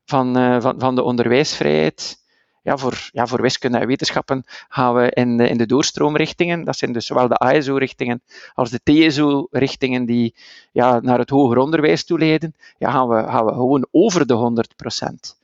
van, 0.06 0.38
uh, 0.38 0.62
van, 0.62 0.80
van 0.80 0.96
de 0.96 1.04
onderwijsvrijheid. 1.04 2.26
Ja, 2.63 2.78
voor, 2.78 3.10
ja, 3.12 3.28
voor 3.28 3.41
wiskunde 3.41 3.78
en 3.78 3.88
wetenschappen 3.88 4.43
gaan 4.67 4.93
we 4.93 5.12
in 5.12 5.38
de, 5.38 5.50
in 5.50 5.58
de 5.58 5.65
doorstroomrichtingen, 5.65 6.63
dat 6.63 6.78
zijn 6.78 6.93
dus 6.93 7.06
zowel 7.06 7.28
de 7.28 7.38
ASO-richtingen 7.38 8.22
als 8.54 8.70
de 8.70 8.80
TSO-richtingen 8.84 10.06
die 10.06 10.36
ja, 10.72 11.00
naar 11.00 11.20
het 11.20 11.30
hoger 11.30 11.58
onderwijs 11.58 12.06
toe 12.06 12.20
leiden, 12.20 12.56
ja, 12.78 12.91
gaan, 12.91 13.08
we, 13.08 13.24
gaan 13.24 13.46
we 13.46 13.52
gewoon 13.52 13.88
over 13.91 14.28
de 14.28 14.65
100% 15.04 15.36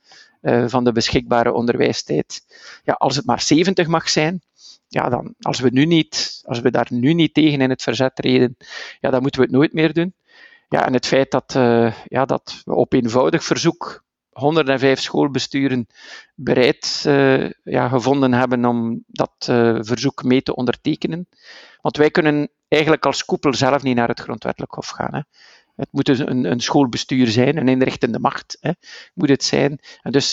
uh, 0.42 0.64
van 0.68 0.84
de 0.84 0.92
beschikbare 0.92 1.52
onderwijstijd. 1.52 2.44
Ja, 2.84 2.92
als 2.92 3.16
het 3.16 3.26
maar 3.26 3.40
70 3.40 3.86
mag 3.86 4.08
zijn, 4.08 4.42
ja, 4.88 5.08
dan, 5.08 5.34
als, 5.40 5.60
we 5.60 5.68
nu 5.72 5.84
niet, 5.84 6.42
als 6.44 6.60
we 6.60 6.70
daar 6.70 6.86
nu 6.90 7.12
niet 7.12 7.34
tegen 7.34 7.60
in 7.60 7.70
het 7.70 7.82
verzet 7.82 8.16
treden, 8.16 8.56
ja, 9.00 9.10
dan 9.10 9.22
moeten 9.22 9.40
we 9.40 9.46
het 9.46 9.56
nooit 9.56 9.72
meer 9.72 9.92
doen. 9.92 10.14
Ja, 10.68 10.86
en 10.86 10.92
het 10.92 11.06
feit 11.06 11.30
dat, 11.30 11.54
uh, 11.56 11.94
ja, 12.04 12.24
dat 12.24 12.62
we 12.64 12.74
op 12.74 12.92
eenvoudig 12.92 13.44
verzoek 13.44 14.04
105 14.30 15.00
schoolbesturen 15.00 15.86
bereid 16.34 17.04
uh, 17.06 17.50
ja, 17.62 17.88
gevonden 17.88 18.32
hebben 18.32 18.64
om 18.64 19.04
dat 19.06 19.46
uh, 19.50 19.78
verzoek 19.80 20.22
mee 20.22 20.42
te 20.42 20.54
ondertekenen. 20.54 21.28
Want 21.80 21.96
wij 21.96 22.10
kunnen 22.10 22.50
eigenlijk 22.68 23.06
als 23.06 23.24
koepel 23.24 23.54
zelf 23.54 23.82
niet 23.82 23.96
naar 23.96 24.08
het 24.08 24.20
grondwettelijk 24.20 24.72
hof 24.72 24.88
gaan. 24.88 25.14
Hè. 25.14 25.20
Het 25.76 25.88
moet 25.90 26.04
dus 26.04 26.18
een, 26.18 26.44
een, 26.44 26.60
schoolbestuur 26.60 27.26
zijn, 27.26 27.56
een 27.56 27.68
inrichtende 27.68 28.18
macht 28.18 28.56
hè, 28.60 28.70
moet 29.14 29.28
het 29.28 29.44
zijn. 29.44 29.78
En 30.02 30.12
dus 30.12 30.32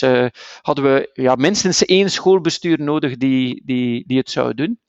hadden 0.60 0.84
we 0.84 1.10
ja, 1.12 1.34
minstens 1.34 1.84
één 1.84 2.10
schoolbestuur 2.10 2.80
nodig 2.80 3.16
die, 3.16 3.62
die, 3.64 4.04
die 4.06 4.18
het 4.18 4.30
zou 4.30 4.54
doen. 4.54 4.80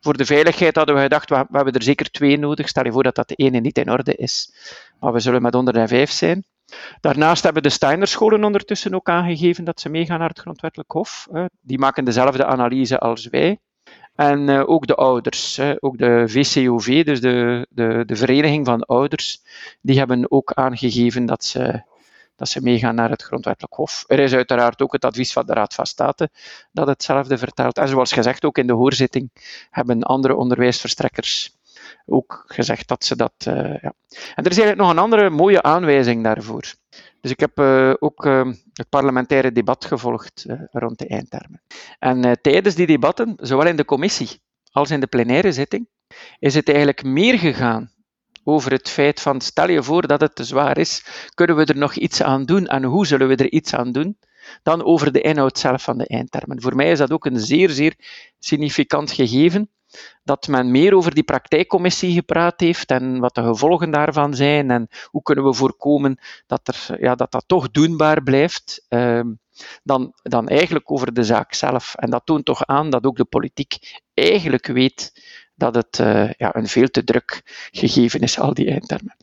Voor 0.00 0.16
de 0.16 0.24
veiligheid 0.24 0.76
hadden 0.76 0.94
we 0.94 1.00
gedacht, 1.00 1.28
we, 1.28 1.44
hebben 1.50 1.72
er 1.72 1.82
zeker 1.82 2.10
twee 2.10 2.38
nodig. 2.38 2.68
Stel 2.68 2.84
je 2.84 2.92
voor 2.92 3.02
dat 3.02 3.14
dat 3.14 3.28
de 3.28 3.34
ene 3.34 3.60
niet 3.60 3.78
in 3.78 3.90
orde 3.90 4.14
is. 4.14 4.54
Maar 5.00 5.12
we 5.12 5.20
zullen 5.20 5.42
met 5.42 5.54
105 5.54 6.10
zijn. 6.10 6.44
Daarnaast 7.00 7.42
hebben 7.42 7.62
de 7.62 7.68
Steiner-scholen 7.68 8.44
ondertussen 8.44 8.94
ook 8.94 9.08
aangegeven 9.08 9.64
dat 9.64 9.80
ze 9.80 9.88
meegaan 9.88 10.18
naar 10.18 10.28
het 10.28 10.38
grondwettelijk 10.38 10.90
hof. 10.90 11.28
Die 11.60 11.78
maken 11.78 12.04
dezelfde 12.04 12.44
analyse 12.44 12.98
als 12.98 13.26
wij. 13.26 13.58
En 14.14 14.48
uh, 14.48 14.68
ook 14.68 14.86
de 14.86 14.94
ouders, 14.94 15.60
ook 15.78 15.98
de 15.98 16.24
VCOV, 16.26 17.04
dus 17.04 17.20
de, 17.20 17.66
de, 17.70 18.02
de 18.06 18.16
Vereniging 18.16 18.66
van 18.66 18.82
Ouders, 18.82 19.42
die 19.80 19.98
hebben 19.98 20.30
ook 20.30 20.52
aangegeven 20.52 21.26
dat 21.26 21.44
ze, 21.44 21.82
dat 22.40 22.48
ze 22.48 22.62
meegaan 22.62 22.94
naar 22.94 23.10
het 23.10 23.22
grondwettelijk 23.22 23.74
hof. 23.74 24.04
Er 24.06 24.18
is 24.18 24.32
uiteraard 24.32 24.82
ook 24.82 24.92
het 24.92 25.04
advies 25.04 25.32
van 25.32 25.46
de 25.46 25.52
Raad 25.52 25.74
van 25.74 25.86
State 25.86 26.30
dat 26.72 26.86
hetzelfde 26.86 27.38
vertelt. 27.38 27.78
En 27.78 27.88
zoals 27.88 28.12
gezegd, 28.12 28.44
ook 28.44 28.58
in 28.58 28.66
de 28.66 28.72
hoorzitting 28.72 29.30
hebben 29.70 30.02
andere 30.02 30.36
onderwijsverstrekkers 30.36 31.56
ook 32.06 32.44
gezegd 32.46 32.88
dat 32.88 33.04
ze 33.04 33.16
dat. 33.16 33.32
Uh, 33.48 33.54
ja. 33.54 33.92
En 34.08 34.44
er 34.44 34.50
is 34.50 34.58
eigenlijk 34.58 34.76
nog 34.76 34.90
een 34.90 34.98
andere 34.98 35.30
mooie 35.30 35.62
aanwijzing 35.62 36.24
daarvoor. 36.24 36.74
Dus 37.20 37.30
ik 37.30 37.40
heb 37.40 37.58
uh, 37.58 37.92
ook 37.98 38.24
uh, 38.24 38.52
het 38.72 38.88
parlementaire 38.88 39.52
debat 39.52 39.84
gevolgd 39.84 40.46
rond 40.70 40.98
de 40.98 41.06
eindtermen. 41.06 41.62
En 41.98 42.38
tijdens 42.40 42.74
die 42.74 42.86
debatten, 42.86 43.34
zowel 43.36 43.66
in 43.66 43.76
de 43.76 43.84
commissie 43.84 44.40
als 44.72 44.90
in 44.90 45.00
de 45.00 45.06
plenaire 45.06 45.52
zitting, 45.52 45.88
is 46.38 46.54
het 46.54 46.68
eigenlijk 46.68 47.02
meer 47.02 47.38
gegaan 47.38 47.90
over 48.50 48.72
het 48.72 48.88
feit 48.88 49.20
van 49.20 49.40
stel 49.40 49.68
je 49.68 49.82
voor 49.82 50.06
dat 50.06 50.20
het 50.20 50.34
te 50.34 50.44
zwaar 50.44 50.78
is, 50.78 51.04
kunnen 51.34 51.56
we 51.56 51.64
er 51.64 51.76
nog 51.76 51.94
iets 51.94 52.22
aan 52.22 52.44
doen 52.44 52.66
en 52.66 52.84
hoe 52.84 53.06
zullen 53.06 53.28
we 53.28 53.36
er 53.36 53.52
iets 53.52 53.74
aan 53.74 53.92
doen, 53.92 54.18
dan 54.62 54.84
over 54.84 55.12
de 55.12 55.20
inhoud 55.20 55.58
zelf 55.58 55.82
van 55.82 55.98
de 55.98 56.06
eindtermen. 56.06 56.62
Voor 56.62 56.76
mij 56.76 56.90
is 56.90 56.98
dat 56.98 57.12
ook 57.12 57.24
een 57.24 57.40
zeer, 57.40 57.70
zeer 57.70 57.94
significant 58.38 59.12
gegeven, 59.12 59.70
dat 60.24 60.48
men 60.48 60.70
meer 60.70 60.94
over 60.94 61.14
die 61.14 61.22
praktijkcommissie 61.22 62.12
gepraat 62.12 62.60
heeft 62.60 62.90
en 62.90 63.18
wat 63.18 63.34
de 63.34 63.42
gevolgen 63.42 63.90
daarvan 63.90 64.34
zijn 64.34 64.70
en 64.70 64.88
hoe 65.04 65.22
kunnen 65.22 65.44
we 65.44 65.54
voorkomen 65.54 66.18
dat 66.46 66.68
er, 66.68 67.02
ja, 67.02 67.14
dat, 67.14 67.30
dat 67.30 67.44
toch 67.46 67.70
doenbaar 67.70 68.22
blijft, 68.22 68.86
uh, 68.88 69.20
dan, 69.82 70.12
dan 70.22 70.48
eigenlijk 70.48 70.90
over 70.90 71.12
de 71.12 71.24
zaak 71.24 71.54
zelf. 71.54 71.94
En 71.94 72.10
dat 72.10 72.22
toont 72.24 72.44
toch 72.44 72.66
aan 72.66 72.90
dat 72.90 73.04
ook 73.04 73.16
de 73.16 73.24
politiek 73.24 74.00
eigenlijk 74.14 74.66
weet 74.66 75.12
dat 75.60 75.74
het 75.74 75.98
uh, 76.00 76.30
ja, 76.36 76.56
een 76.56 76.66
veel 76.66 76.88
te 76.88 77.04
druk 77.04 77.42
gegeven 77.70 78.20
is, 78.20 78.38
al 78.38 78.54
die 78.54 78.70
eindtermen. 78.70 79.16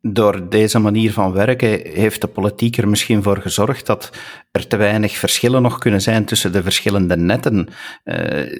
Door 0.00 0.48
deze 0.48 0.78
manier 0.78 1.12
van 1.12 1.32
werken 1.32 1.80
heeft 1.92 2.20
de 2.20 2.26
politiek 2.26 2.76
er 2.76 2.88
misschien 2.88 3.22
voor 3.22 3.36
gezorgd 3.36 3.86
dat 3.86 4.10
er 4.50 4.66
te 4.66 4.76
weinig 4.76 5.16
verschillen 5.16 5.62
nog 5.62 5.78
kunnen 5.78 6.00
zijn 6.00 6.24
tussen 6.24 6.52
de 6.52 6.62
verschillende 6.62 7.16
netten. 7.16 7.68
Uh, 8.04 8.58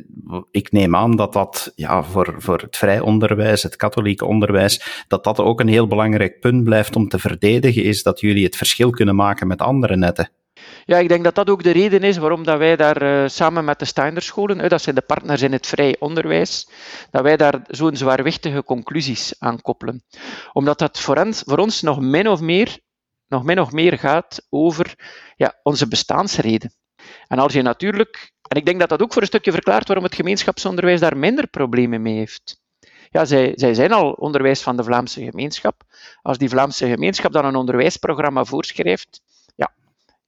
ik 0.51 0.73
neem 0.73 0.97
aan 0.97 1.17
dat 1.17 1.33
dat 1.33 1.73
ja, 1.75 2.03
voor, 2.03 2.35
voor 2.39 2.61
het 2.61 2.77
vrij 2.77 3.01
onderwijs, 3.01 3.63
het 3.63 3.77
katholieke 3.77 4.25
onderwijs, 4.25 5.05
dat 5.09 5.25
dat 5.25 5.39
ook 5.41 5.61
een 5.61 5.69
heel 5.69 5.87
belangrijk 5.87 6.41
punt 6.41 6.65
blijft 6.65 6.97
om 6.97 7.09
te 7.09 7.19
verdedigen, 7.19 7.83
is 7.83 8.03
dat 8.03 8.21
jullie 8.21 8.45
het 8.45 8.57
verschil 8.57 8.91
kunnen 8.91 9.17
maken 9.17 9.47
met 9.47 9.61
andere 9.61 9.97
netten. 9.97 10.31
Ja, 10.85 10.99
ik 10.99 11.09
denk 11.09 11.25
dat 11.25 11.35
dat 11.35 11.51
ook 11.51 11.63
de 11.63 11.71
reden 11.71 12.03
is 12.03 12.17
waarom 12.17 12.45
dat 12.45 12.59
wij 12.59 12.77
daar 12.77 13.03
uh, 13.03 13.29
samen 13.29 13.65
met 13.65 13.79
de 13.79 13.85
Steinerscholen, 13.85 14.69
dat 14.69 14.83
zijn 14.83 14.95
de 14.95 15.01
partners 15.01 15.43
in 15.43 15.53
het 15.53 15.67
vrij 15.67 15.97
onderwijs, 15.99 16.69
dat 17.11 17.23
wij 17.23 17.37
daar 17.37 17.61
zo'n 17.67 17.97
zwaarwichtige 17.97 18.65
conclusies 18.65 19.35
aan 19.39 19.61
koppelen. 19.61 20.05
Omdat 20.53 20.79
dat 20.79 21.01
voor 21.01 21.17
ons, 21.17 21.43
voor 21.47 21.59
ons 21.59 21.83
nog 21.83 22.01
min 22.01 22.29
of 22.29 22.41
meer, 22.41 22.79
nog 23.27 23.45
min 23.45 23.61
of 23.61 23.73
meer 23.73 23.99
gaat 23.99 24.47
over 24.51 24.95
ja, 25.37 25.55
onze 25.63 25.89
bestaansreden. 25.89 26.73
En 27.29 27.39
als 27.39 27.53
je 27.53 27.63
natuurlijk, 27.63 28.33
en 28.49 28.57
ik 28.57 28.67
denk 28.67 28.81
dat 28.81 28.89
dat 28.89 29.03
ook 29.03 29.13
voor 29.13 29.23
een 29.23 29.29
stukje 29.29 29.53
verklaart 29.53 29.87
waarom 29.87 30.05
het 30.05 30.15
gemeenschapsonderwijs 30.15 31.01
daar 31.01 31.17
minder 31.17 31.47
problemen 31.47 32.03
mee 32.03 32.17
heeft. 32.17 32.61
Ja, 33.11 33.25
zij, 33.25 33.53
zij 33.55 33.75
zijn 33.75 33.93
al 33.93 34.13
onderwijs 34.13 34.63
van 34.63 34.77
de 34.77 34.85
Vlaamse 34.85 35.23
gemeenschap. 35.25 35.83
Als 36.23 36.39
die 36.39 36.49
Vlaamse 36.49 36.89
gemeenschap 36.89 37.33
dan 37.33 37.45
een 37.45 37.57
onderwijsprogramma 37.57 38.45
voorschrijft, 38.45 39.21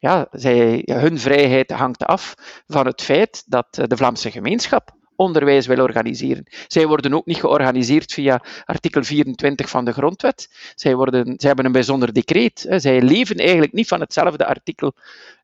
ja, 0.00 0.28
zij, 0.30 0.82
hun 0.84 1.18
vrijheid 1.18 1.70
hangt 1.70 2.04
af 2.04 2.34
van 2.66 2.86
het 2.86 3.02
feit 3.02 3.42
dat 3.46 3.66
eh, 3.78 3.84
de 3.86 3.96
Vlaamse 3.96 4.30
gemeenschap 4.30 4.98
onderwijs 5.16 5.66
wil 5.66 5.82
organiseren. 5.82 6.46
Zij 6.66 6.86
worden 6.86 7.14
ook 7.14 7.26
niet 7.26 7.40
georganiseerd 7.40 8.12
via 8.12 8.42
artikel 8.64 9.02
24 9.02 9.68
van 9.68 9.84
de 9.84 9.92
Grondwet. 9.92 10.48
Zij, 10.74 10.94
worden, 10.94 11.24
zij 11.26 11.48
hebben 11.48 11.64
een 11.64 11.72
bijzonder 11.72 12.12
decreet. 12.12 12.66
Zij 12.76 13.02
leven 13.02 13.36
eigenlijk 13.36 13.72
niet 13.72 13.88
van 13.88 14.00
hetzelfde 14.00 14.46
artikel 14.46 14.92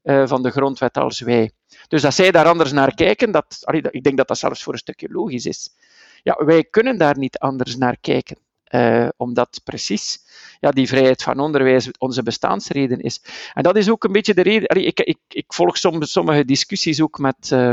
uh, 0.03 0.27
van 0.27 0.43
de 0.43 0.51
Grondwet 0.51 0.97
als 0.99 1.21
wij. 1.21 1.51
Dus 1.89 2.03
dat 2.03 2.15
zij 2.15 2.31
daar 2.31 2.47
anders 2.47 2.73
naar 2.73 2.95
kijken, 2.95 3.31
dat, 3.31 3.63
ik 3.91 4.03
denk 4.03 4.17
dat 4.17 4.29
dat 4.29 4.39
zelfs 4.39 4.63
voor 4.63 4.73
een 4.73 4.79
stukje 4.79 5.09
logisch 5.11 5.47
is. 5.47 5.71
Ja, 6.23 6.45
wij 6.45 6.65
kunnen 6.65 6.99
daar 6.99 7.19
niet 7.19 7.39
anders 7.39 7.77
naar 7.77 7.97
kijken. 8.01 8.37
Uh, 8.71 9.09
omdat 9.17 9.61
precies 9.65 10.19
ja, 10.61 10.71
die 10.71 10.87
vrijheid 10.87 11.23
van 11.23 11.39
onderwijs 11.39 11.91
onze 11.99 12.23
bestaansreden 12.23 13.01
is. 13.01 13.21
En 13.53 13.63
dat 13.63 13.77
is 13.77 13.91
ook 13.91 14.05
een 14.05 14.13
beetje 14.13 14.35
de 14.35 14.43
reden. 14.43 14.87
Ik, 14.87 15.01
ik, 15.01 15.19
ik 15.29 15.53
volg 15.53 15.77
sommige 16.01 16.45
discussies 16.45 17.01
ook 17.01 17.19
met. 17.19 17.51
Uh, 17.53 17.73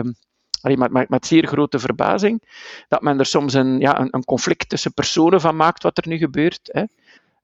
met, 0.62 1.10
met, 1.10 1.26
zeer 1.26 1.48
grote 1.48 1.80
verbazing, 1.80 2.42
dat 2.88 3.02
men 3.02 3.20
er 3.20 3.26
soms 3.26 3.54
een, 3.54 3.80
ja, 3.80 4.00
een, 4.00 4.24
conflict 4.24 4.70
tussen 4.70 4.94
personen 4.94 5.42
van 5.42 5.56
maakt 5.56 5.84
wat 5.84 5.98
er 5.98 6.08
nu 6.08 6.18
gebeurt. 6.18 6.60
Hè. 6.64 6.84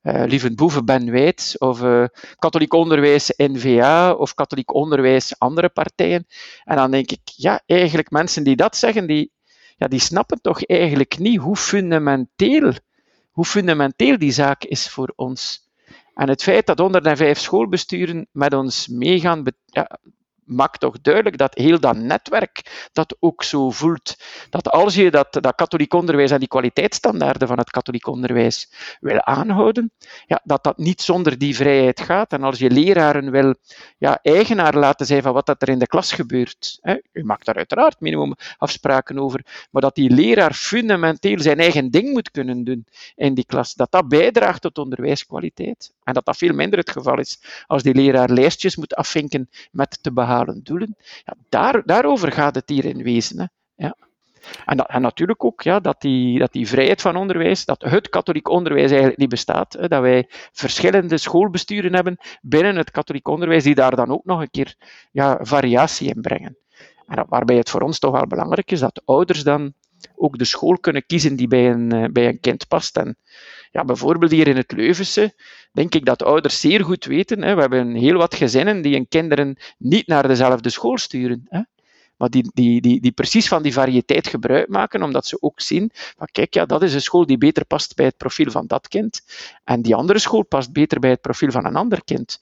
Uh, 0.03 0.27
Lieve 0.27 0.55
Boeven, 0.55 0.85
Ben 0.85 1.11
Wijd, 1.11 1.55
of 1.57 1.81
uh, 1.81 2.05
katholiek 2.37 2.73
onderwijs 2.73 3.33
NVA, 3.37 4.11
of 4.11 4.33
katholiek 4.33 4.73
onderwijs 4.73 5.39
andere 5.39 5.69
partijen. 5.69 6.27
En 6.63 6.75
dan 6.75 6.91
denk 6.91 7.11
ik, 7.11 7.19
ja, 7.23 7.61
eigenlijk 7.65 8.11
mensen 8.11 8.43
die 8.43 8.55
dat 8.55 8.77
zeggen, 8.77 9.07
die, 9.07 9.31
ja, 9.77 9.87
die 9.87 9.99
snappen 9.99 10.41
toch 10.41 10.65
eigenlijk 10.65 11.17
niet 11.17 11.39
hoe 11.39 11.55
fundamenteel 11.55 12.73
hoe 13.39 13.47
fundamenteel 13.47 14.17
die 14.17 14.31
zaak 14.31 14.63
is 14.63 14.89
voor 14.89 15.13
ons. 15.15 15.69
En 16.13 16.29
het 16.29 16.43
feit 16.43 16.65
dat 16.65 16.79
105 16.79 17.39
schoolbesturen 17.39 18.27
met 18.31 18.53
ons 18.53 18.87
meegaan, 18.87 19.43
ja, 19.65 19.99
maakt 20.49 20.79
toch 20.79 21.01
duidelijk 21.01 21.37
dat 21.37 21.55
heel 21.55 21.79
dat 21.79 21.97
netwerk 21.97 22.87
dat 22.93 23.17
ook 23.19 23.43
zo 23.43 23.69
voelt. 23.69 24.17
Dat 24.49 24.69
als 24.69 24.95
je 24.95 25.11
dat, 25.11 25.33
dat 25.33 25.55
katholiek 25.55 25.93
onderwijs 25.93 26.31
en 26.31 26.39
die 26.39 26.47
kwaliteitsstandaarden 26.47 27.47
van 27.47 27.57
het 27.57 27.69
katholiek 27.69 28.07
onderwijs 28.07 28.71
wil 28.99 29.21
aanhouden, 29.21 29.91
ja, 30.25 30.41
dat 30.43 30.63
dat 30.63 30.77
niet 30.77 31.01
zonder 31.01 31.37
die 31.37 31.55
vrijheid 31.55 32.01
gaat. 32.01 32.33
En 32.33 32.43
als 32.43 32.59
je 32.59 32.69
leraren 32.69 33.31
wil 33.31 33.55
ja, 33.97 34.19
eigenaar 34.21 34.75
laten 34.75 35.05
zijn 35.05 35.21
van 35.21 35.33
wat 35.33 35.45
dat 35.45 35.61
er 35.61 35.69
in 35.69 35.79
de 35.79 35.87
klas 35.87 36.11
gebeurt, 36.11 36.77
hè, 36.81 36.95
u 37.11 37.23
maakt 37.23 37.45
daar 37.45 37.55
uiteraard 37.55 37.99
minimumafspraken 37.99 39.19
over, 39.19 39.67
maar 39.71 39.81
dat 39.81 39.95
die 39.95 40.09
leraar 40.09 40.53
fundamenteel 40.53 41.39
zijn 41.39 41.59
eigen 41.59 41.91
ding 41.91 42.11
moet 42.11 42.31
kunnen 42.31 42.63
doen 42.63 42.85
in 43.15 43.33
die 43.33 43.45
klas, 43.45 43.73
dat 43.73 43.91
dat 43.91 44.07
bijdraagt 44.07 44.61
tot 44.61 44.77
onderwijskwaliteit. 44.77 45.93
En 46.03 46.13
dat 46.13 46.25
dat 46.25 46.37
veel 46.37 46.53
minder 46.53 46.79
het 46.79 46.89
geval 46.89 47.19
is 47.19 47.41
als 47.67 47.83
die 47.83 47.93
leraar 47.93 48.29
lijstjes 48.29 48.75
moet 48.75 48.95
afvinken 48.95 49.49
met 49.71 49.97
te 50.01 50.13
behalen 50.13 50.38
doelen. 50.45 50.95
Ja, 51.25 51.33
daar, 51.49 51.81
daarover 51.85 52.31
gaat 52.31 52.55
het 52.55 52.69
hier 52.69 52.85
in 52.85 53.03
wezen. 53.03 53.39
Hè. 53.39 53.45
Ja. 53.85 53.95
En, 54.65 54.77
en, 54.77 55.01
natuurlijk 55.01 55.43
ook 55.43 55.61
ja, 55.61 55.79
dat, 55.79 56.01
die, 56.01 56.39
dat 56.39 56.51
die 56.51 56.67
vrijheid 56.67 57.01
van 57.01 57.15
onderwijs, 57.15 57.65
dat 57.65 57.81
het 57.81 58.09
katholiek 58.09 58.49
onderwijs 58.49 58.89
eigenlijk 58.89 59.19
niet 59.19 59.29
bestaat. 59.29 59.73
Hè, 59.73 59.87
dat 59.87 60.01
wij 60.01 60.25
verschillende 60.51 61.17
schoolbesturen 61.17 61.93
hebben 61.93 62.17
binnen 62.41 62.75
het 62.75 62.91
katholiek 62.91 63.27
onderwijs, 63.27 63.63
die 63.63 63.75
daar 63.75 63.95
dan 63.95 64.11
ook 64.11 64.25
nog 64.25 64.41
een 64.41 64.51
keer 64.51 64.75
ja, 65.11 65.37
variatie 65.41 66.13
in 66.15 66.21
brengen. 66.21 66.57
En 67.07 67.25
waarbij 67.27 67.55
het 67.55 67.69
voor 67.69 67.81
ons 67.81 67.99
toch 67.99 68.11
wel 68.11 68.27
belangrijk 68.27 68.71
is 68.71 68.79
dat 68.79 69.01
ouders 69.05 69.43
dan 69.43 69.73
ook 70.15 70.37
de 70.37 70.45
school 70.45 70.77
kunnen 70.77 71.05
kiezen 71.05 71.35
die 71.35 71.47
bij 71.47 71.69
een, 71.69 71.91
eh, 71.91 72.09
bij 72.11 72.27
een 72.27 72.39
kind 72.39 72.67
past. 72.67 72.97
En 72.97 73.17
ja, 73.71 73.85
bijvoorbeeld 73.85 74.31
hier 74.31 74.47
in 74.47 74.57
het 74.57 74.71
Leuvense 74.71 75.33
denk 75.71 75.95
ik 75.95 76.05
dat 76.05 76.23
ouders 76.23 76.59
zeer 76.59 76.83
goed 76.83 77.05
weten. 77.05 77.41
Hè, 77.41 77.55
we 77.55 77.61
hebben 77.61 77.95
heel 77.95 78.17
wat 78.17 78.35
gezinnen 78.35 78.81
die 78.81 78.93
hun 78.93 79.07
kinderen 79.07 79.57
niet 79.77 80.07
naar 80.07 80.27
dezelfde 80.27 80.69
school 80.69 80.97
sturen. 80.97 81.45
Hè, 81.49 81.61
maar 82.19 82.29
die, 82.29 82.51
die, 82.53 82.81
die, 82.81 83.01
die 83.01 83.11
precies 83.11 83.47
van 83.47 83.63
die 83.63 83.73
variëteit 83.73 84.27
gebruik 84.27 84.67
maken, 84.67 85.03
omdat 85.03 85.25
ze 85.25 85.41
ook 85.41 85.61
zien, 85.61 85.91
van 85.93 86.27
kijk, 86.31 86.53
ja, 86.53 86.65
dat 86.65 86.83
is 86.83 86.93
een 86.93 87.01
school 87.01 87.25
die 87.25 87.37
beter 87.37 87.65
past 87.65 87.95
bij 87.95 88.05
het 88.05 88.17
profiel 88.17 88.51
van 88.51 88.67
dat 88.67 88.87
kind. 88.87 89.21
En 89.63 89.81
die 89.81 89.95
andere 89.95 90.19
school 90.19 90.45
past 90.45 90.73
beter 90.73 90.99
bij 90.99 91.09
het 91.09 91.21
profiel 91.21 91.51
van 91.51 91.65
een 91.65 91.75
ander 91.75 92.03
kind. 92.03 92.41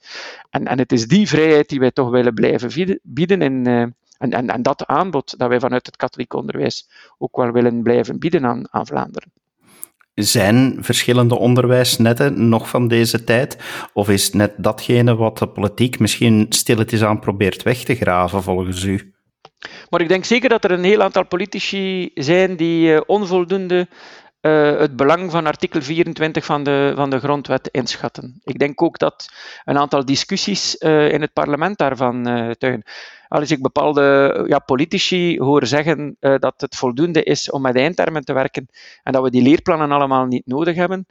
En, 0.50 0.66
en 0.66 0.78
het 0.78 0.92
is 0.92 1.06
die 1.06 1.28
vrijheid 1.28 1.68
die 1.68 1.80
wij 1.80 1.90
toch 1.90 2.10
willen 2.10 2.34
blijven 2.34 2.98
bieden 3.02 3.42
in, 3.42 3.68
uh, 3.68 3.84
en, 4.18 4.30
en, 4.30 4.48
en 4.48 4.62
dat 4.62 4.86
aanbod 4.86 5.38
dat 5.38 5.48
wij 5.48 5.60
vanuit 5.60 5.86
het 5.86 5.96
katholiek 5.96 6.34
onderwijs 6.34 6.88
ook 7.18 7.36
wel 7.36 7.52
willen 7.52 7.82
blijven 7.82 8.18
bieden 8.18 8.46
aan, 8.46 8.68
aan 8.70 8.86
Vlaanderen. 8.86 9.32
Zijn 10.14 10.76
verschillende 10.80 11.38
onderwijsnetten 11.38 12.48
nog 12.48 12.68
van 12.68 12.88
deze 12.88 13.24
tijd? 13.24 13.58
Of 13.92 14.08
is 14.08 14.32
net 14.32 14.52
datgene 14.56 15.16
wat 15.16 15.38
de 15.38 15.48
politiek 15.48 15.98
misschien 15.98 16.46
stilletjes 16.48 17.02
aan 17.02 17.20
probeert 17.20 17.62
weg 17.62 17.84
te 17.84 17.94
graven, 17.94 18.42
volgens 18.42 18.84
u? 18.84 19.12
Maar 19.90 20.00
ik 20.00 20.08
denk 20.08 20.24
zeker 20.24 20.48
dat 20.48 20.64
er 20.64 20.70
een 20.70 20.84
heel 20.84 21.02
aantal 21.02 21.26
politici 21.26 22.10
zijn 22.14 22.56
die 22.56 22.92
uh, 22.92 23.00
onvoldoende 23.06 23.88
uh, 24.40 24.78
het 24.78 24.96
belang 24.96 25.30
van 25.30 25.46
artikel 25.46 25.82
24 25.82 26.44
van 26.44 26.62
de, 26.62 26.92
van 26.96 27.10
de 27.10 27.18
grondwet 27.18 27.68
inschatten. 27.68 28.40
Ik 28.44 28.58
denk 28.58 28.82
ook 28.82 28.98
dat 28.98 29.28
een 29.64 29.78
aantal 29.78 30.04
discussies 30.04 30.76
uh, 30.78 31.12
in 31.12 31.20
het 31.20 31.32
parlement 31.32 31.78
daarvan 31.78 32.28
uh, 32.28 32.50
tuigen. 32.50 32.82
Als 33.28 33.50
ik 33.50 33.62
bepaalde 33.62 34.44
ja, 34.48 34.58
politici 34.58 35.38
hoor 35.38 35.66
zeggen 35.66 36.16
dat 36.18 36.54
het 36.56 36.76
voldoende 36.76 37.22
is 37.22 37.50
om 37.50 37.62
met 37.62 37.76
eindtermen 37.76 38.24
te 38.24 38.32
werken 38.32 38.68
en 39.02 39.12
dat 39.12 39.22
we 39.22 39.30
die 39.30 39.42
leerplannen 39.42 39.92
allemaal 39.92 40.26
niet 40.26 40.46
nodig 40.46 40.76
hebben, 40.76 41.06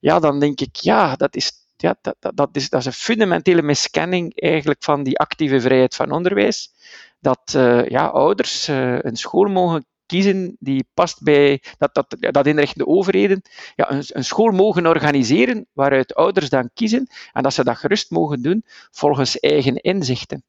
ja, 0.00 0.18
dan 0.18 0.40
denk 0.40 0.60
ik, 0.60 0.76
ja, 0.76 1.16
dat 1.16 1.36
is 1.36 1.52
ja, 1.76 1.96
dat, 2.00 2.16
dat, 2.20 2.36
dat, 2.36 2.48
is, 2.52 2.70
dat 2.70 2.80
is 2.80 2.86
een 2.86 2.92
fundamentele 2.92 3.62
miskenning 3.62 4.40
eigenlijk 4.40 4.84
van 4.84 5.02
die 5.02 5.18
actieve 5.18 5.60
vrijheid 5.60 5.94
van 5.94 6.10
onderwijs. 6.10 6.72
Dat 7.20 7.52
uh, 7.56 7.88
ja, 7.88 8.06
ouders 8.06 8.68
uh, 8.68 8.98
een 8.98 9.16
school 9.16 9.44
mogen 9.44 9.86
kiezen 10.08 10.56
die 10.58 10.88
past 10.94 11.22
bij 11.22 11.62
dat, 11.78 11.94
dat, 11.94 12.16
dat 12.18 12.46
inrichtende 12.46 12.86
overheden 12.86 13.42
ja, 13.76 13.90
een, 13.90 14.04
een, 14.08 14.24
school 14.24 14.50
mogen 14.50 14.86
organiseren 14.86 15.66
waaruit 15.72 16.14
ouders 16.14 16.48
dan 16.48 16.70
kiezen 16.74 17.06
en 17.32 17.42
dat 17.42 17.54
ze 17.54 17.64
dat 17.64 17.76
gerust 17.76 18.10
mogen 18.10 18.42
doen 18.42 18.62
volgens 18.90 19.40
eigen 19.40 19.76
inzichten. 19.76 20.44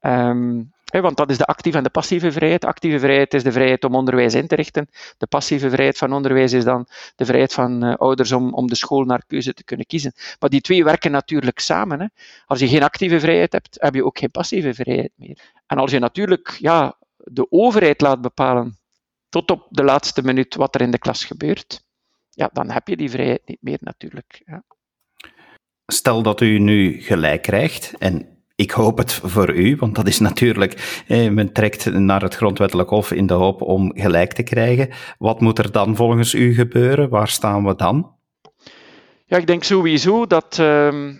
Um, 0.00 0.72
want 1.00 1.16
dat 1.16 1.30
is 1.30 1.38
de 1.38 1.44
actieve 1.44 1.78
en 1.78 1.84
de 1.84 1.90
passieve 1.90 2.32
vrijheid. 2.32 2.64
Actieve 2.64 2.98
vrijheid 2.98 3.34
is 3.34 3.42
de 3.42 3.52
vrijheid 3.52 3.84
om 3.84 3.94
onderwijs 3.94 4.34
in 4.34 4.46
te 4.46 4.54
richten. 4.54 4.88
De 5.18 5.26
passieve 5.26 5.70
vrijheid 5.70 5.98
van 5.98 6.12
onderwijs 6.12 6.52
is 6.52 6.64
dan 6.64 6.86
de 7.16 7.24
vrijheid 7.24 7.52
van 7.52 7.84
uh, 7.84 7.94
ouders 7.94 8.32
om, 8.32 8.54
om 8.54 8.66
de 8.66 8.74
school 8.74 9.04
naar 9.04 9.22
keuze 9.26 9.54
te 9.54 9.64
kunnen 9.64 9.86
kiezen. 9.86 10.12
Maar 10.38 10.50
die 10.50 10.60
twee 10.60 10.84
werken 10.84 11.10
natuurlijk 11.10 11.58
samen. 11.58 12.12
Als 12.46 12.60
je 12.60 12.68
geen 12.68 12.82
actieve 12.82 13.20
vrijheid 13.20 13.52
hebt, 13.52 13.76
heb 13.80 13.94
je 13.94 14.04
ook 14.04 14.18
geen 14.18 14.30
passieve 14.30 14.74
vrijheid 14.74 15.12
meer. 15.14 15.38
En 15.66 15.78
als 15.78 15.90
je 15.90 15.98
natuurlijk 15.98 16.56
ja, 16.58 16.96
de 17.16 17.46
overheid 17.50 18.00
laat 18.00 18.20
bepalen 18.20 18.78
tot 19.32 19.50
op 19.50 19.66
de 19.70 19.84
laatste 19.84 20.22
minuut 20.22 20.54
wat 20.54 20.74
er 20.74 20.80
in 20.80 20.90
de 20.90 20.98
klas 20.98 21.24
gebeurt, 21.24 21.84
ja, 22.30 22.50
dan 22.52 22.70
heb 22.70 22.88
je 22.88 22.96
die 22.96 23.10
vrijheid 23.10 23.42
niet 23.44 23.62
meer 23.62 23.78
natuurlijk. 23.80 24.42
Ja. 24.46 24.62
Stel 25.86 26.22
dat 26.22 26.40
u 26.40 26.58
nu 26.58 27.02
gelijk 27.02 27.42
krijgt 27.42 27.92
en 27.98 28.32
ik 28.54 28.70
hoop 28.70 28.98
het 28.98 29.12
voor 29.12 29.54
u, 29.54 29.76
want 29.76 29.94
dat 29.94 30.06
is 30.06 30.18
natuurlijk, 30.18 31.02
eh, 31.06 31.30
men 31.30 31.52
trekt 31.52 31.84
naar 31.92 32.22
het 32.22 32.34
grondwettelijk 32.34 32.88
hof 32.88 33.12
in 33.12 33.26
de 33.26 33.34
hoop 33.34 33.62
om 33.62 33.92
gelijk 33.94 34.32
te 34.32 34.42
krijgen. 34.42 34.88
Wat 35.18 35.40
moet 35.40 35.58
er 35.58 35.72
dan 35.72 35.96
volgens 35.96 36.34
u 36.34 36.54
gebeuren? 36.54 37.08
Waar 37.08 37.28
staan 37.28 37.64
we 37.64 37.74
dan? 37.74 38.14
Ja, 39.26 39.36
ik 39.36 39.46
denk 39.46 39.64
sowieso 39.64 40.26
dat, 40.26 40.58
uh, 40.60 41.10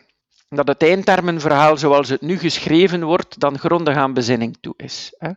dat 0.48 0.68
het 0.68 0.82
eindtermenverhaal 0.82 1.76
zoals 1.76 2.08
het 2.08 2.20
nu 2.20 2.38
geschreven 2.38 3.04
wordt, 3.04 3.40
dan 3.40 3.58
grondig 3.58 3.96
aan 3.96 4.14
bezinning 4.14 4.56
toe 4.60 4.74
is. 4.76 5.14
Hè? 5.18 5.30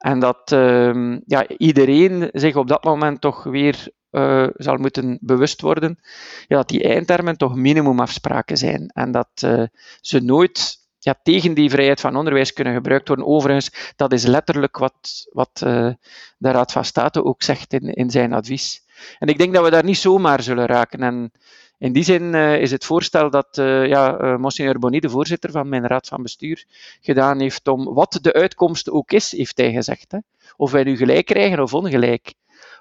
En 0.00 0.18
dat 0.18 0.52
uh, 0.52 1.16
ja, 1.26 1.48
iedereen 1.48 2.28
zich 2.32 2.56
op 2.56 2.68
dat 2.68 2.84
moment 2.84 3.20
toch 3.20 3.42
weer 3.42 3.88
uh, 4.10 4.46
zal 4.54 4.76
moeten 4.76 5.18
bewust 5.20 5.60
worden 5.60 5.98
ja, 6.46 6.56
dat 6.56 6.68
die 6.68 6.82
eindtermen 6.82 7.36
toch 7.36 7.54
minimumafspraken 7.54 8.56
zijn. 8.56 8.90
En 8.94 9.12
dat 9.12 9.28
uh, 9.44 9.62
ze 10.00 10.20
nooit 10.20 10.78
ja, 10.98 11.14
tegen 11.22 11.54
die 11.54 11.70
vrijheid 11.70 12.00
van 12.00 12.16
onderwijs 12.16 12.52
kunnen 12.52 12.74
gebruikt 12.74 13.08
worden. 13.08 13.26
Overigens, 13.26 13.92
dat 13.96 14.12
is 14.12 14.24
letterlijk 14.26 14.78
wat, 14.78 15.28
wat 15.32 15.62
uh, 15.64 15.90
de 16.38 16.50
Raad 16.50 16.72
van 16.72 16.84
State 16.84 17.24
ook 17.24 17.42
zegt 17.42 17.72
in, 17.72 17.94
in 17.94 18.10
zijn 18.10 18.32
advies. 18.32 18.84
En 19.18 19.28
ik 19.28 19.38
denk 19.38 19.54
dat 19.54 19.64
we 19.64 19.70
daar 19.70 19.84
niet 19.84 19.98
zomaar 19.98 20.42
zullen 20.42 20.66
raken. 20.66 21.00
En 21.00 21.32
in 21.80 21.92
die 21.92 22.02
zin 22.02 22.22
uh, 22.22 22.60
is 22.60 22.70
het 22.70 22.84
voorstel 22.84 23.30
dat 23.30 23.58
uh, 23.58 23.86
ja, 23.86 24.20
uh, 24.20 24.36
Monsignor 24.36 24.78
Boni, 24.78 25.00
de 25.00 25.10
voorzitter 25.10 25.50
van 25.50 25.68
mijn 25.68 25.86
raad 25.86 26.06
van 26.06 26.22
bestuur, 26.22 26.64
gedaan 27.00 27.40
heeft 27.40 27.68
om 27.68 27.84
wat 27.84 28.18
de 28.22 28.32
uitkomst 28.32 28.90
ook 28.90 29.12
is, 29.12 29.32
heeft 29.32 29.58
hij 29.58 29.72
gezegd. 29.72 30.12
Hè. 30.12 30.18
Of 30.56 30.70
wij 30.70 30.82
nu 30.82 30.96
gelijk 30.96 31.26
krijgen 31.26 31.62
of 31.62 31.74
ongelijk. 31.74 32.34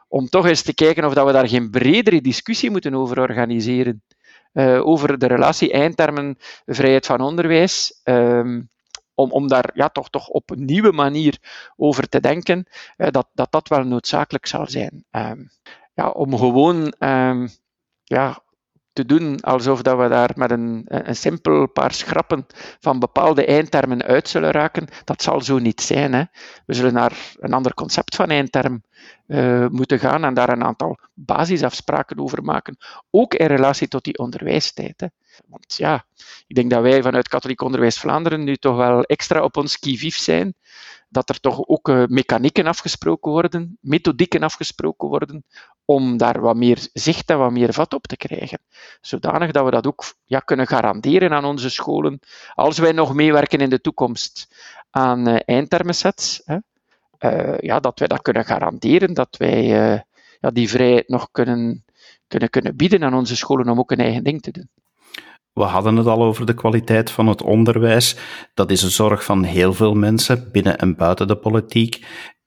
Om 0.07 0.29
toch 0.29 0.45
eens 0.45 0.61
te 0.61 0.73
kijken 0.73 1.05
of 1.05 1.13
dat 1.13 1.25
we 1.25 1.31
daar 1.31 1.47
geen 1.47 1.69
bredere 1.69 2.21
discussie 2.21 2.71
moeten 2.71 2.95
over 2.95 3.19
organiseren. 3.19 4.03
Over 4.83 5.17
de 5.17 5.27
relatie 5.27 5.71
eindtermen 5.71 6.37
vrijheid 6.65 7.05
van 7.05 7.21
onderwijs. 7.21 8.01
Um, 8.03 8.69
om, 9.13 9.31
om 9.31 9.47
daar 9.47 9.69
ja, 9.73 9.89
toch, 9.89 10.09
toch 10.09 10.27
op 10.27 10.49
een 10.49 10.65
nieuwe 10.65 10.91
manier 10.91 11.37
over 11.75 12.09
te 12.09 12.19
denken, 12.19 12.67
dat, 12.97 13.27
dat 13.33 13.51
dat 13.51 13.67
wel 13.67 13.83
noodzakelijk 13.83 14.45
zal 14.45 14.67
zijn. 14.67 15.05
Um, 15.11 15.49
ja, 15.93 16.09
om 16.09 16.37
gewoon 16.37 16.93
um, 16.99 17.49
ja, 18.03 18.43
te 18.99 19.05
doen 19.05 19.39
alsof 19.39 19.81
dat 19.81 19.97
we 19.97 20.07
daar 20.07 20.31
met 20.35 20.51
een, 20.51 20.83
een 20.87 21.15
simpel 21.15 21.67
paar 21.67 21.93
schrappen 21.93 22.45
van 22.79 22.99
bepaalde 22.99 23.45
eindtermen 23.45 24.03
uit 24.03 24.27
zullen 24.27 24.51
raken, 24.51 24.87
dat 25.03 25.21
zal 25.21 25.41
zo 25.41 25.59
niet 25.59 25.81
zijn. 25.81 26.13
Hè. 26.13 26.23
We 26.65 26.73
zullen 26.73 26.93
naar 26.93 27.35
een 27.39 27.53
ander 27.53 27.73
concept 27.73 28.15
van 28.15 28.29
eindterm 28.29 28.83
uh, 29.27 29.67
moeten 29.67 29.99
gaan 29.99 30.23
en 30.23 30.33
daar 30.33 30.49
een 30.49 30.63
aantal 30.63 30.97
basisafspraken 31.13 32.19
over 32.19 32.43
maken, 32.43 32.77
ook 33.09 33.33
in 33.33 33.47
relatie 33.47 33.87
tot 33.87 34.03
die 34.03 34.17
onderwijstijd. 34.17 34.99
Hè. 34.99 35.07
Want 35.47 35.75
ja, 35.77 36.05
ik 36.47 36.55
denk 36.55 36.69
dat 36.69 36.81
wij 36.81 37.01
vanuit 37.01 37.27
Katholiek 37.27 37.61
Onderwijs 37.61 37.99
Vlaanderen 37.99 38.43
nu 38.43 38.55
toch 38.55 38.75
wel 38.75 39.03
extra 39.03 39.43
op 39.43 39.57
ons 39.57 39.79
kivief 39.79 40.17
zijn 40.17 40.53
dat 41.09 41.29
er 41.29 41.39
toch 41.39 41.67
ook 41.67 41.89
uh, 41.89 42.03
mechanieken 42.07 42.67
afgesproken 42.67 43.31
worden, 43.31 43.77
methodieken 43.81 44.43
afgesproken 44.43 45.07
worden, 45.07 45.43
om 45.85 46.17
daar 46.17 46.41
wat 46.41 46.55
meer 46.55 46.87
zicht 46.93 47.29
en 47.29 47.37
wat 47.37 47.51
meer 47.51 47.73
vat 47.73 47.93
op 47.93 48.07
te 48.07 48.17
krijgen. 48.17 48.59
Zodanig 49.01 49.51
dat 49.51 49.65
we 49.65 49.71
dat 49.71 49.87
ook 49.87 50.03
ja, 50.25 50.39
kunnen 50.39 50.67
garanderen 50.67 51.33
aan 51.33 51.45
onze 51.45 51.69
scholen, 51.69 52.19
als 52.53 52.77
wij 52.77 52.91
nog 52.91 53.13
meewerken 53.13 53.59
in 53.59 53.69
de 53.69 53.81
toekomst 53.81 54.55
aan 54.89 55.29
uh, 55.29 55.39
eindtermensets, 55.45 56.41
hè, 56.45 56.57
uh, 57.19 57.57
ja, 57.59 57.79
dat 57.79 57.99
wij 57.99 58.07
dat 58.07 58.21
kunnen 58.21 58.45
garanderen, 58.45 59.13
dat 59.13 59.37
wij 59.37 59.65
ja, 60.39 60.51
die 60.51 60.69
vrijheid 60.69 61.07
nog 61.07 61.31
kunnen, 61.31 61.85
kunnen, 62.27 62.49
kunnen 62.49 62.75
bieden 62.75 63.03
aan 63.03 63.13
onze 63.13 63.35
scholen 63.35 63.69
om 63.69 63.79
ook 63.79 63.91
een 63.91 63.99
eigen 63.99 64.23
ding 64.23 64.41
te 64.41 64.51
doen. 64.51 64.69
We 65.59 65.65
hadden 65.65 65.95
het 65.95 66.07
al 66.07 66.23
over 66.23 66.45
de 66.45 66.53
kwaliteit 66.53 67.11
van 67.11 67.27
het 67.27 67.41
onderwijs. 67.41 68.15
Dat 68.53 68.71
is 68.71 68.81
een 68.81 68.89
zorg 68.89 69.23
van 69.23 69.43
heel 69.43 69.73
veel 69.73 69.93
mensen 69.93 70.49
binnen 70.51 70.77
en 70.77 70.95
buiten 70.95 71.27
de 71.27 71.35
politiek. 71.35 72.05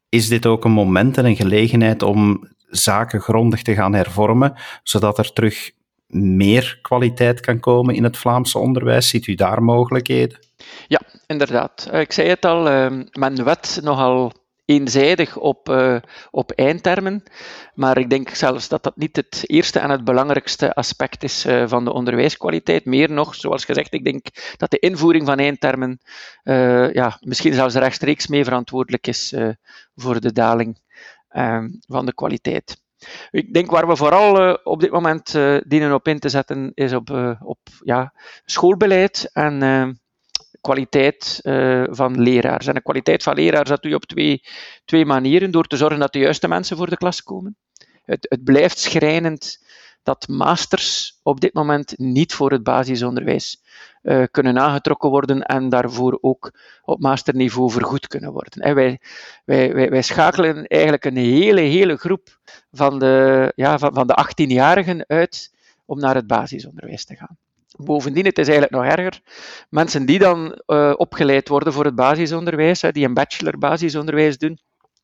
Is 0.09 0.29
dit 0.29 0.46
ook 0.46 0.64
een 0.64 0.72
moment 0.72 1.18
en 1.18 1.25
een 1.25 1.37
gelegenheid 1.37 2.03
om 2.03 2.48
zaken 2.68 3.20
grondig 3.20 3.62
te 3.62 3.75
gaan 3.75 3.94
hervormen, 3.94 4.55
zodat 4.83 5.18
er 5.18 5.33
terug 5.33 5.70
meer 6.07 6.79
kwaliteit 6.83 7.40
kan 7.40 7.61
komen 7.61 7.94
in 7.94 8.05
het 8.05 8.16
Vlaamse 8.16 8.59
onderwijs? 8.59 9.09
Ziet 9.09 9.27
u 9.27 9.35
daar 9.35 9.62
mogelijkheden? 9.62 10.38
Ja, 10.87 11.01
inderdaad. 11.27 11.88
Ik 11.92 12.12
zei 12.12 12.29
het 12.29 12.44
al, 12.44 12.68
ehm, 12.68 13.05
men 13.12 13.44
wet 13.44 13.81
nogal 13.83 14.33
eenzijdig 14.73 15.37
op, 15.37 15.69
uh, 15.69 15.97
op 16.31 16.51
eindtermen. 16.51 17.23
Maar 17.75 17.99
ik 17.99 18.11
denk 18.11 18.29
zelfs 18.29 18.69
dat 18.69 18.83
dat 18.83 18.97
niet 18.97 19.17
het 19.17 19.43
eerste 19.47 19.79
en 19.79 19.91
het 19.91 20.05
belangrijkste 20.05 20.75
aspect 20.75 21.23
is 21.23 21.47
uh, 21.47 21.69
van 21.69 21.85
de 21.85 21.93
onderwijskwaliteit. 21.93 22.85
Meer 22.85 23.11
nog, 23.11 23.35
zoals 23.35 23.65
gezegd, 23.65 23.95
ik 23.95 24.05
denk 24.05 24.27
dat 24.57 24.71
de 24.71 24.79
invoering 24.79 25.27
van 25.27 25.39
eindtermen 25.39 26.01
uh, 26.45 26.93
ja, 26.93 27.19
misschien 27.21 27.55
zelfs 27.55 27.75
rechtstreeks 27.75 28.27
mee 28.27 28.45
verantwoordelijk 28.45 29.07
is 29.07 29.35
voor 29.95 30.21
de 30.21 30.33
daling 30.33 30.81
van 31.87 32.07
de 32.07 32.15
kwaliteit. 32.15 32.81
Ik 33.31 33.55
denk 33.55 33.71
waar 33.71 33.89
we 33.89 33.97
vooral 33.97 34.55
op 34.63 34.81
dit 34.81 34.91
moment 34.91 35.33
dienen 35.67 35.95
op 35.95 36.09
in 36.09 36.19
te 36.19 36.29
zetten, 36.29 36.73
is 36.75 36.93
op, 36.93 37.37
op 37.41 37.59
ja, 37.85 38.13
schoolbeleid 38.45 39.31
en 39.33 39.59
kwaliteit 40.62 41.40
uh, 41.42 41.85
van 41.90 42.20
leraars. 42.20 42.66
En 42.66 42.75
de 42.75 42.83
kwaliteit 42.83 43.22
van 43.22 43.35
leraars 43.35 43.68
dat 43.68 43.83
doe 43.83 43.90
je 43.90 43.96
op 43.96 44.05
twee, 44.05 44.42
twee 44.85 45.05
manieren. 45.05 45.51
Door 45.51 45.66
te 45.66 45.77
zorgen 45.77 45.98
dat 45.98 46.12
de 46.12 46.18
juiste 46.18 46.48
mensen 46.48 46.77
voor 46.77 46.90
de 46.90 46.96
klas 46.96 47.22
komen. 47.22 47.57
Het, 48.05 48.27
het 48.29 48.44
blijft 48.44 48.79
schrijnend 48.79 49.61
dat 50.03 50.29
masters 50.29 51.18
op 51.22 51.40
dit 51.40 51.55
moment 51.55 51.98
niet 51.98 52.35
voor 52.35 52.51
het 52.51 52.62
basisonderwijs 52.62 53.62
uh, 54.03 54.25
kunnen 54.31 54.59
aangetrokken 54.59 55.11
worden 55.11 55.42
en 55.42 55.68
daarvoor 55.68 56.18
ook 56.20 56.53
op 56.83 57.01
masterniveau 57.01 57.70
vergoed 57.70 58.07
kunnen 58.07 58.33
worden. 58.33 58.62
En 58.62 58.75
wij, 58.75 59.01
wij, 59.44 59.75
wij, 59.75 59.90
wij, 59.90 60.03
schakelen 60.03 60.66
eigenlijk 60.66 61.05
een 61.05 61.16
hele, 61.16 61.61
hele 61.61 61.96
groep 61.96 62.38
van 62.72 62.98
de, 62.98 63.53
ja, 63.57 63.79
van, 63.79 63.94
van 63.94 64.07
de 64.07 64.27
18-jarigen 64.31 65.07
uit 65.07 65.55
om 65.85 65.98
naar 65.98 66.14
het 66.14 66.27
basisonderwijs 66.27 67.05
te 67.05 67.16
gaan. 67.16 67.37
Bovendien, 67.79 68.25
het 68.25 68.39
is 68.39 68.49
eigenlijk 68.49 68.77
nog 68.83 68.93
erger. 68.93 69.21
Mensen 69.69 70.07
die 70.07 70.19
dan 70.19 70.61
uh, 70.67 70.93
opgeleid 70.97 71.49
worden 71.49 71.73
voor 71.73 71.85
het 71.85 71.95
basisonderwijs, 71.95 72.83
hè, 72.83 72.93
die 72.93 73.05
een 73.05 73.15
bachelor 73.15 73.59
basisonderwijs 73.59 74.39
doen, 74.39 74.59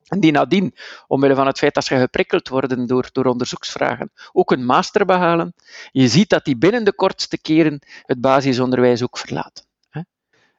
en 0.09 0.21
die 0.21 0.33
nadien, 0.33 0.75
omwille 1.07 1.35
van 1.35 1.47
het 1.47 1.59
feit 1.59 1.75
dat 1.75 1.85
ze 1.85 1.99
geprikkeld 1.99 2.49
worden 2.49 2.87
door, 2.87 3.09
door 3.13 3.25
onderzoeksvragen, 3.25 4.13
ook 4.33 4.51
een 4.51 4.65
master 4.65 5.05
behalen, 5.05 5.55
je 5.91 6.09
ziet 6.09 6.29
dat 6.29 6.45
die 6.45 6.57
binnen 6.57 6.85
de 6.85 6.95
kortste 6.95 7.41
keren 7.41 7.79
het 8.03 8.21
basisonderwijs 8.21 9.03
ook 9.03 9.19
verlaten. 9.19 9.68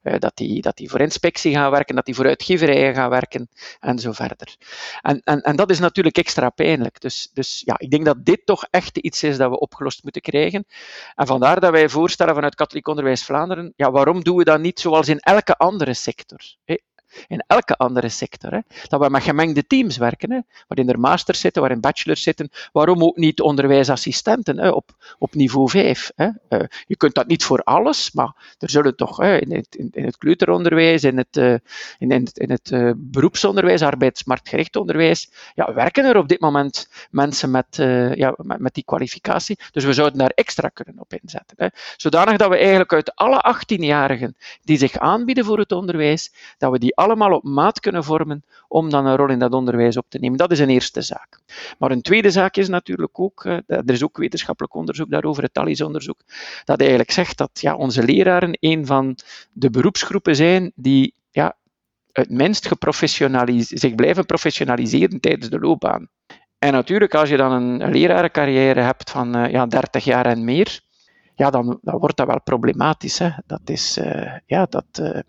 Eh, 0.01 0.19
dat, 0.19 0.37
die, 0.37 0.61
dat 0.61 0.77
die 0.77 0.89
voor 0.89 0.99
inspectie 0.99 1.53
gaan 1.53 1.71
werken, 1.71 1.95
dat 1.95 2.05
die 2.05 2.15
voor 2.15 2.25
uitgeverijen 2.25 2.93
gaan 2.95 3.09
werken 3.09 3.49
en 3.79 3.99
zo 3.99 4.11
verder. 4.11 4.55
En, 5.01 5.21
en, 5.23 5.41
en 5.41 5.55
dat 5.55 5.69
is 5.69 5.79
natuurlijk 5.79 6.17
extra 6.17 6.49
pijnlijk. 6.49 7.01
Dus, 7.01 7.29
dus 7.33 7.61
ja, 7.65 7.75
ik 7.77 7.91
denk 7.91 8.05
dat 8.05 8.25
dit 8.25 8.45
toch 8.45 8.65
echt 8.69 8.97
iets 8.97 9.23
is 9.23 9.37
dat 9.37 9.49
we 9.49 9.59
opgelost 9.59 10.03
moeten 10.03 10.21
krijgen. 10.21 10.65
En 11.15 11.27
vandaar 11.27 11.59
dat 11.59 11.71
wij 11.71 11.89
voorstellen 11.89 12.33
vanuit 12.33 12.55
Katholiek 12.55 12.87
Onderwijs 12.87 13.23
Vlaanderen, 13.23 13.73
ja, 13.75 13.91
waarom 13.91 14.23
doen 14.23 14.37
we 14.37 14.43
dat 14.43 14.59
niet 14.59 14.79
zoals 14.79 15.07
in 15.07 15.19
elke 15.19 15.55
andere 15.57 15.93
sector? 15.93 16.39
In 17.27 17.43
elke 17.47 17.77
andere 17.77 18.09
sector. 18.09 18.51
Hè. 18.51 18.59
Dat 18.87 18.99
we 18.99 19.09
met 19.09 19.23
gemengde 19.23 19.67
teams 19.67 19.97
werken, 19.97 20.31
hè, 20.31 20.39
waarin 20.67 20.89
er 20.89 20.99
masters 20.99 21.39
zitten, 21.39 21.61
waarin 21.61 21.79
bachelors 21.79 22.23
zitten. 22.23 22.49
Waarom 22.71 23.03
ook 23.03 23.17
niet 23.17 23.41
onderwijsassistenten 23.41 24.57
hè, 24.57 24.69
op, 24.69 24.89
op 25.17 25.33
niveau 25.33 25.69
5? 25.69 26.11
Hè. 26.15 26.29
Uh, 26.49 26.59
je 26.87 26.95
kunt 26.97 27.15
dat 27.15 27.27
niet 27.27 27.43
voor 27.43 27.63
alles, 27.63 28.11
maar 28.11 28.55
er 28.59 28.69
zullen 28.69 28.95
toch 28.95 29.17
hè, 29.17 29.37
in, 29.37 29.51
het, 29.51 29.75
in, 29.75 29.89
in, 29.91 30.05
het 30.05 30.17
kleuteronderwijs, 30.17 31.03
in 31.03 31.17
het, 31.17 31.37
uh, 31.37 31.51
in, 31.97 32.11
in, 32.11 32.11
het, 32.11 32.37
in 32.37 32.51
het 32.51 32.71
uh, 32.71 32.91
beroepsonderwijs, 32.95 33.81
arbeidsmarktgericht 33.81 34.75
onderwijs, 34.75 35.31
ja, 35.55 35.73
werken 35.73 36.05
er 36.05 36.17
op 36.17 36.27
dit 36.27 36.39
moment 36.39 36.89
mensen 37.11 37.51
met, 37.51 37.75
ja, 38.15 38.33
met, 38.37 38.59
met, 38.59 38.73
die 38.73 38.83
kwalificatie. 38.83 39.59
Dus 39.71 39.83
we 39.83 39.93
zouden 39.93 40.19
daar 40.19 40.31
extra 40.35 40.69
kunnen 40.69 40.99
op 40.99 41.13
inzetten. 41.13 41.55
Hè. 41.57 41.67
Zodanig 41.97 42.37
dat 42.37 42.49
we 42.49 42.57
eigenlijk 42.57 42.93
uit 42.93 43.15
alle 43.15 43.55
18-jarigen 43.55 44.37
die 44.63 44.77
zich 44.77 44.97
aanbieden 44.97 45.45
voor 45.45 45.59
het 45.59 45.71
onderwijs, 45.71 46.33
dat 46.57 46.71
we 46.71 46.79
die 46.79 46.95
allemaal 46.99 47.31
op 47.31 47.43
maat 47.43 47.79
kunnen 47.79 48.03
vormen 48.03 48.43
om 48.67 48.89
dan 48.89 49.05
een 49.05 49.15
rol 49.15 49.29
in 49.29 49.39
dat 49.39 49.53
onderwijs 49.53 49.97
op 49.97 50.05
te 50.09 50.17
nemen. 50.17 50.37
Dat 50.37 50.51
is 50.51 50.59
een 50.59 50.69
eerste 50.69 51.01
zaak. 51.01 51.39
Maar 51.77 51.91
een 51.91 52.01
tweede 52.01 52.31
zaak 52.31 52.55
is 52.55 52.67
natuurlijk 52.67 53.19
ook, 53.19 53.43
uh, 53.43 53.53
er 53.67 53.91
is 53.91 54.03
ook 54.03 54.17
wetenschappelijk 54.17 54.75
onderzoek 54.75 55.09
daarover, 55.09 55.43
het 55.43 55.53
TALIS-onderzoek, 55.53 56.19
dat 56.65 56.79
eigenlijk 56.79 57.11
zegt 57.11 57.37
dat 57.37 57.49
ja, 57.53 57.75
onze 57.75 58.03
leraren 58.03 58.57
een 58.59 58.85
van 58.85 59.15
de 59.51 59.69
beroepsgroepen 59.69 60.35
zijn 60.35 60.71
die 60.75 61.13
ja, 61.31 61.55
het 62.11 62.29
minst 62.29 62.69
zich 63.59 63.95
blijven 63.95 64.25
professionaliseren 64.25 65.19
tijdens 65.19 65.49
de 65.49 65.59
loopbaan. 65.59 66.07
En 66.59 66.71
natuurlijk, 66.71 67.15
als 67.15 67.29
je 67.29 67.37
dan 67.37 67.51
een 67.51 67.91
lerarencarrière 67.91 68.81
hebt 68.81 69.11
van 69.11 69.37
uh, 69.37 69.51
ja, 69.51 69.65
30 69.65 70.03
jaar 70.03 70.25
en 70.25 70.43
meer, 70.43 70.79
ja, 71.35 71.49
dan, 71.49 71.79
dan 71.81 71.99
wordt 71.99 72.17
dat 72.17 72.27
wel 72.27 72.41
problematisch. 72.41 73.19
Hè. 73.19 73.29
Dat 73.45 73.61
is, 73.65 73.97
uh, 73.97 74.31
ja, 74.45 74.65
dat, 74.65 75.23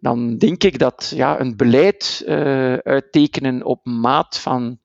dan 0.00 0.36
denk 0.36 0.64
ik 0.64 0.78
dat 0.78 1.12
ja, 1.14 1.40
een 1.40 1.56
beleid 1.56 2.22
uittekenen 2.82 3.64
op 3.64 3.86
maat 3.86 4.38
van, 4.38 4.78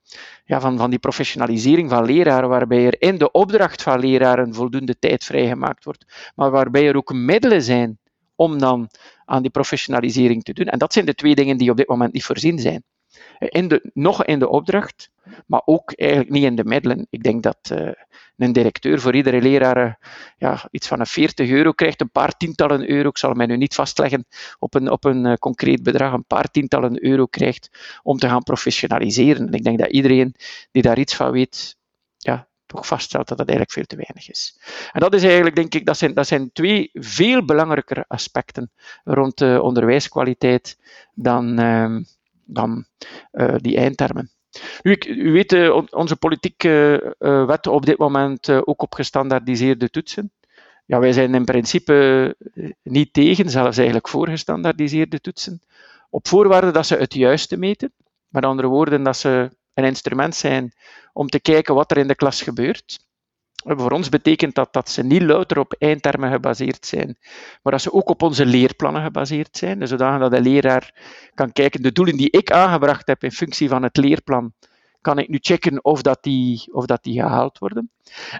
ja, 0.45 0.59
van, 0.59 0.77
van 0.77 0.89
die 0.89 0.99
professionalisering 0.99 1.89
van 1.89 2.05
leraren, 2.05 2.49
waarbij 2.49 2.85
er 2.85 3.01
in 3.01 3.17
de 3.17 3.31
opdracht 3.31 3.81
van 3.81 3.99
leraren 3.99 4.53
voldoende 4.53 4.99
tijd 4.99 5.23
vrijgemaakt 5.23 5.83
wordt, 5.83 6.31
maar 6.35 6.51
waarbij 6.51 6.87
er 6.87 6.95
ook 6.95 7.13
middelen 7.13 7.61
zijn 7.61 7.99
om 8.35 8.59
dan 8.59 8.89
aan 9.25 9.41
die 9.41 9.51
professionalisering 9.51 10.43
te 10.43 10.53
doen. 10.53 10.65
En 10.65 10.79
dat 10.79 10.93
zijn 10.93 11.05
de 11.05 11.15
twee 11.15 11.35
dingen 11.35 11.57
die 11.57 11.71
op 11.71 11.77
dit 11.77 11.87
moment 11.87 12.13
niet 12.13 12.25
voorzien 12.25 12.59
zijn. 12.59 12.83
In 13.39 13.67
de, 13.67 13.89
nog 13.93 14.25
in 14.25 14.39
de 14.39 14.49
opdracht, 14.49 15.09
maar 15.45 15.61
ook 15.65 15.91
eigenlijk 15.91 16.31
niet 16.31 16.43
in 16.43 16.55
de 16.55 16.63
middelen. 16.63 17.07
Ik 17.09 17.23
denk 17.23 17.43
dat 17.43 17.57
uh, 17.71 17.91
een 18.37 18.53
directeur 18.53 18.99
voor 18.99 19.15
iedere 19.15 19.41
leraar 19.41 19.85
uh, 19.85 19.93
ja, 20.37 20.67
iets 20.71 20.87
van 20.87 20.99
een 20.99 21.05
40 21.05 21.49
euro 21.49 21.71
krijgt, 21.71 22.01
een 22.01 22.11
paar 22.11 22.37
tientallen 22.37 22.89
euro. 22.89 23.09
Ik 23.09 23.17
zal 23.17 23.33
mij 23.33 23.45
nu 23.45 23.57
niet 23.57 23.75
vastleggen 23.75 24.25
op 24.59 24.73
een, 24.73 24.91
op 24.91 25.03
een 25.03 25.25
uh, 25.25 25.33
concreet 25.33 25.83
bedrag, 25.83 26.13
een 26.13 26.25
paar 26.25 26.51
tientallen 26.51 27.05
euro 27.05 27.25
krijgt 27.25 27.69
om 28.03 28.17
te 28.17 28.27
gaan 28.27 28.43
professionaliseren. 28.43 29.47
En 29.47 29.53
ik 29.53 29.63
denk 29.63 29.79
dat 29.79 29.91
iedereen 29.91 30.35
die 30.71 30.81
daar 30.81 30.99
iets 30.99 31.15
van 31.15 31.31
weet, 31.31 31.77
ja, 32.17 32.47
toch 32.65 32.87
vaststelt 32.87 33.27
dat 33.27 33.37
dat 33.37 33.47
eigenlijk 33.47 33.77
veel 33.77 33.85
te 33.85 33.95
weinig 33.95 34.29
is. 34.29 34.59
En 34.91 34.99
dat 34.99 35.13
is 35.13 35.23
eigenlijk, 35.23 35.55
denk 35.55 35.73
ik, 35.73 35.85
dat 35.85 35.97
zijn, 35.97 36.13
dat 36.13 36.27
zijn 36.27 36.51
twee 36.51 36.89
veel 36.93 37.45
belangrijkere 37.45 38.05
aspecten 38.07 38.71
rond 39.03 39.37
de 39.37 39.59
onderwijskwaliteit 39.61 40.77
dan, 41.13 41.59
uh, 41.59 41.99
dan 42.45 42.85
uh, 43.31 43.55
die 43.57 43.77
eindtermen. 43.77 44.31
Nu, 44.81 44.91
ik, 44.91 45.05
u 45.05 45.31
weet, 45.31 45.53
uh, 45.53 45.81
onze 45.89 46.15
politieke 46.15 47.15
wet 47.47 47.67
op 47.67 47.85
dit 47.85 47.97
moment 47.97 48.49
ook 48.49 48.81
op 48.81 48.93
gestandaardiseerde 48.93 49.89
toetsen. 49.89 50.31
Ja, 50.85 50.99
wij 50.99 51.11
zijn 51.11 51.35
in 51.35 51.45
principe 51.45 52.35
niet 52.83 53.13
tegen, 53.13 53.49
zelfs 53.49 53.77
eigenlijk 53.77 54.07
voor 54.07 54.27
gestandaardiseerde 54.27 55.21
toetsen, 55.21 55.61
op 56.09 56.27
voorwaarde 56.27 56.71
dat 56.71 56.85
ze 56.85 56.95
het 56.95 57.13
juiste 57.13 57.57
meten. 57.57 57.93
Met 58.27 58.45
andere 58.45 58.67
woorden, 58.67 59.03
dat 59.03 59.17
ze 59.17 59.49
een 59.73 59.85
instrument 59.85 60.35
zijn 60.35 60.73
om 61.13 61.27
te 61.27 61.39
kijken 61.39 61.75
wat 61.75 61.91
er 61.91 61.97
in 61.97 62.07
de 62.07 62.15
klas 62.15 62.41
gebeurt. 62.41 62.99
Voor 63.63 63.91
ons 63.91 64.09
betekent 64.09 64.55
dat 64.55 64.73
dat 64.73 64.89
ze 64.89 65.03
niet 65.03 65.21
louter 65.21 65.59
op 65.59 65.73
eindtermen 65.77 66.31
gebaseerd 66.31 66.85
zijn, 66.85 67.17
maar 67.61 67.71
dat 67.71 67.81
ze 67.81 67.93
ook 67.93 68.09
op 68.09 68.21
onze 68.21 68.45
leerplannen 68.45 69.03
gebaseerd 69.03 69.57
zijn, 69.57 69.79
dus 69.79 69.89
zodat 69.89 70.31
de 70.31 70.41
leraar 70.41 71.01
kan 71.33 71.51
kijken, 71.51 71.81
de 71.81 71.91
doelen 71.91 72.17
die 72.17 72.29
ik 72.29 72.51
aangebracht 72.51 73.07
heb 73.07 73.23
in 73.23 73.31
functie 73.31 73.69
van 73.69 73.83
het 73.83 73.97
leerplan, 73.97 74.53
kan 75.01 75.17
ik 75.17 75.27
nu 75.29 75.37
checken 75.41 75.83
of 75.83 76.01
dat 76.01 76.23
die, 76.23 76.69
of 76.71 76.85
dat 76.85 77.03
die 77.03 77.21
gehaald 77.21 77.57
worden. 77.57 77.91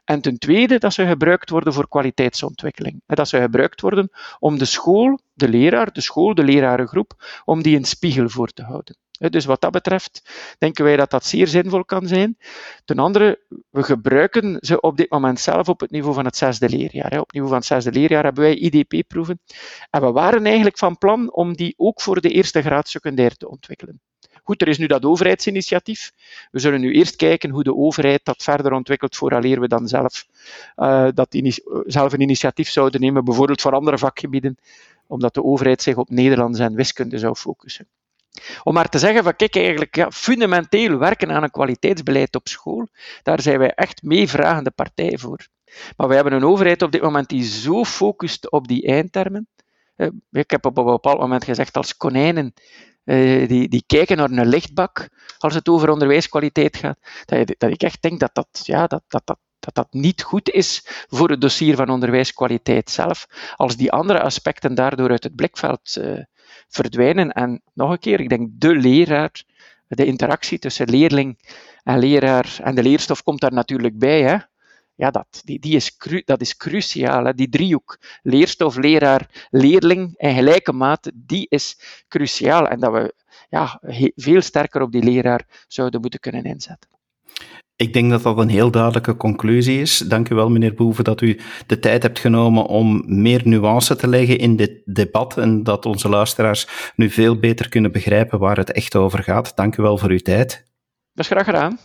En 0.06 0.22
ten 0.22 0.38
tweede, 0.38 0.78
dat 0.78 0.94
ze 0.94 1.08
gebruikt 1.08 1.50
worden 1.50 1.74
voor 1.74 1.88
kwaliteitsontwikkeling. 1.88 3.02
Dat 3.06 3.28
ze 3.28 3.40
gebruikt 3.40 3.82
worden 3.82 4.10
om 4.40 4.58
de 4.58 4.66
school, 4.66 5.20
de 5.34 5.50
leraar, 5.50 5.94
de 5.94 6.02
school, 6.02 6.36
de 6.36 6.44
lerarengroep, 6.44 7.42
om 7.46 7.62
die 7.62 7.78
een 7.78 7.86
spiegel 7.86 8.30
voor 8.30 8.50
te 8.50 8.64
houden. 8.64 8.98
Dus 9.30 9.46
wat 9.46 9.62
dat 9.62 9.72
betreft 9.72 10.22
denken 10.58 10.84
wij 10.84 10.96
dat 10.96 11.10
dat 11.10 11.26
zeer 11.26 11.48
zinvol 11.48 11.86
kan 11.86 12.08
zijn. 12.08 12.38
Ten 12.86 13.00
andere, 13.00 13.40
we 13.70 13.84
gebruiken 13.84 14.58
ze 14.60 14.82
op 14.82 14.98
dit 14.98 15.10
moment 15.10 15.40
zelf 15.40 15.70
op 15.70 15.80
het 15.80 15.92
niveau 15.92 16.16
van 16.16 16.26
het 16.26 16.38
zesde 16.38 16.70
leerjaar. 16.70 17.12
Op 17.12 17.26
het 17.26 17.34
niveau 17.34 17.50
van 17.50 17.58
het 17.58 17.68
zesde 17.68 17.92
leerjaar 17.92 18.24
hebben 18.24 18.44
wij 18.44 18.56
IDP-proeven. 18.56 19.40
En 19.90 20.02
we 20.02 20.12
waren 20.12 20.46
eigenlijk 20.46 20.78
van 20.78 20.98
plan 20.98 21.34
om 21.34 21.56
die 21.56 21.74
ook 21.78 22.02
voor 22.02 22.22
de 22.22 22.30
eerste 22.30 22.62
graad 22.62 22.90
secundair 22.90 23.36
te 23.36 23.50
ontwikkelen. 23.50 24.02
Goed, 24.44 24.62
er 24.62 24.68
is 24.68 24.78
nu 24.78 24.88
dat 24.88 25.06
overheidsinitiatief. 25.06 26.12
We 26.52 26.60
zullen 26.60 26.80
nu 26.80 26.94
eerst 26.94 27.16
kijken 27.16 27.50
hoe 27.50 27.64
de 27.64 27.76
overheid 27.76 28.26
dat 28.26 28.44
verder 28.44 28.72
ontwikkelt, 28.72 29.16
vooraleer 29.16 29.60
we 29.60 29.68
dan 29.68 29.88
zelf, 29.88 30.26
uh, 30.76 31.08
dat 31.14 31.38
zelf 31.86 32.14
een 32.14 32.22
initiatief 32.22 32.70
zouden 32.70 33.02
nemen, 33.02 33.24
bijvoorbeeld 33.24 33.62
voor 33.62 33.72
andere 33.72 33.98
vakgebieden, 33.98 34.58
omdat 35.08 35.34
de 35.34 35.44
overheid 35.44 35.82
zich 35.82 35.96
op 35.96 36.10
Nederlands 36.10 36.60
en 36.60 36.76
wiskunde 36.76 37.18
zou 37.18 37.36
focussen. 37.36 37.88
Om 38.64 38.74
maar 38.74 38.90
te 38.90 39.00
zeggen 39.00 39.24
van 39.24 39.36
kijk, 39.36 39.56
eigenlijk 39.56 39.96
ja, 39.96 40.12
fundamenteel 40.12 40.98
werken 40.98 41.32
aan 41.32 41.44
een 41.44 41.52
kwaliteitsbeleid 41.52 42.36
op 42.36 42.48
school, 42.48 42.88
daar 43.24 43.42
zijn 43.42 43.60
wij 43.60 43.72
echt 43.74 44.04
meevragende 44.04 44.72
partij 44.72 45.18
voor. 45.18 45.48
Maar 45.98 46.08
we 46.08 46.16
hebben 46.16 46.34
een 46.34 46.46
overheid 46.46 46.82
op 46.82 46.92
dit 46.92 47.02
moment 47.02 47.30
die 47.30 47.44
zo 47.44 47.84
focust 47.84 48.52
op 48.52 48.68
die 48.68 48.86
eindtermen. 48.86 49.48
Eh, 49.96 50.08
ik 50.32 50.52
heb 50.52 50.66
op 50.66 50.78
een 50.78 50.86
bepaald 50.86 51.20
moment 51.20 51.44
gezegd 51.44 51.78
als 51.78 51.98
konijnen 51.98 52.54
eh, 53.04 53.48
die, 53.48 53.70
die 53.70 53.84
kijken 53.88 54.18
naar 54.18 54.30
een 54.30 54.48
lichtbak 54.48 55.10
als 55.38 55.54
het 55.54 55.70
over 55.70 55.90
onderwijskwaliteit 55.90 56.78
gaat, 56.78 56.98
dat, 57.26 57.56
dat 57.58 57.72
ik 57.72 57.84
echt 57.84 58.02
denk 58.02 58.20
dat 58.20 58.30
dat, 58.34 58.62
ja, 58.64 58.88
dat, 58.88 59.04
dat, 59.08 59.38
dat 59.60 59.76
dat 59.76 59.88
niet 59.94 60.24
goed 60.24 60.50
is 60.50 60.82
voor 61.08 61.30
het 61.30 61.42
dossier 61.42 61.76
van 61.76 61.90
onderwijskwaliteit 61.90 62.90
zelf, 62.90 63.26
als 63.56 63.76
die 63.76 63.92
andere 63.92 64.22
aspecten 64.22 64.76
daardoor 64.76 65.10
uit 65.10 65.24
het 65.24 65.36
blikveld 65.36 65.96
uh, 65.96 66.20
verdwijnen. 66.68 67.32
En 67.32 67.62
nog 67.74 67.92
een 67.92 68.00
keer, 68.00 68.20
ik 68.20 68.30
denk 68.30 68.50
de 68.52 68.76
leraar, 68.76 69.44
de 69.88 70.06
interactie 70.06 70.60
tussen 70.60 70.90
leerling 70.90 71.40
en 71.84 72.00
leraar 72.00 72.58
en 72.64 72.76
de 72.76 72.84
leerstof 72.84 73.24
komt 73.24 73.40
daar 73.40 73.54
natuurlijk 73.54 73.98
bij. 73.98 74.22
Hè? 74.22 74.38
Ja, 74.96 75.12
dat, 75.12 75.42
die, 75.44 75.60
die 75.60 75.76
is, 75.76 75.98
dat 76.26 76.42
is 76.42 76.58
cruciaal. 76.58 77.26
Hè? 77.26 77.34
Die 77.34 77.50
driehoek, 77.50 77.98
leerstof, 78.22 78.76
leraar, 78.76 79.48
leerling 79.50 80.14
in 80.18 80.34
gelijke 80.36 80.74
mate, 80.74 81.12
die 81.16 81.46
is 81.50 81.80
cruciaal. 82.08 82.68
En 82.68 82.80
dat 82.80 82.92
we 82.92 83.14
ja, 83.50 83.82
veel 84.16 84.42
sterker 84.42 84.82
op 84.82 84.92
die 84.92 85.04
leraar 85.04 85.66
zouden 85.68 86.02
moeten 86.02 86.20
kunnen 86.20 86.44
inzetten. 86.44 86.93
Ik 87.84 87.94
denk 87.94 88.10
dat 88.10 88.24
dat 88.24 88.38
een 88.38 88.50
heel 88.50 88.72
duidelijke 88.72 89.16
conclusie 89.18 89.82
is. 89.82 89.98
Dank 89.98 90.30
u 90.30 90.36
wel, 90.36 90.50
meneer 90.50 90.74
Boeven, 90.74 91.04
dat 91.04 91.22
u 91.22 91.40
de 91.68 91.80
tijd 91.80 92.04
hebt 92.04 92.20
genomen 92.20 92.66
om 92.66 93.04
meer 93.06 93.42
nuance 93.44 93.96
te 93.96 94.08
leggen 94.08 94.38
in 94.38 94.56
dit 94.56 94.82
debat 94.86 95.38
en 95.38 95.64
dat 95.64 95.86
onze 95.86 96.10
luisteraars 96.10 96.68
nu 96.96 97.10
veel 97.10 97.40
beter 97.40 97.70
kunnen 97.70 97.92
begrijpen 97.92 98.40
waar 98.40 98.58
het 98.58 98.72
echt 98.72 98.96
over 98.96 99.24
gaat. 99.24 99.56
Dank 99.56 99.78
u 99.78 99.82
wel 99.82 99.98
voor 99.98 100.10
uw 100.10 100.20
tijd. 100.20 100.66
Dat 101.14 101.26
is 101.26 101.32
graag 101.32 101.46
gedaan. 101.46 101.80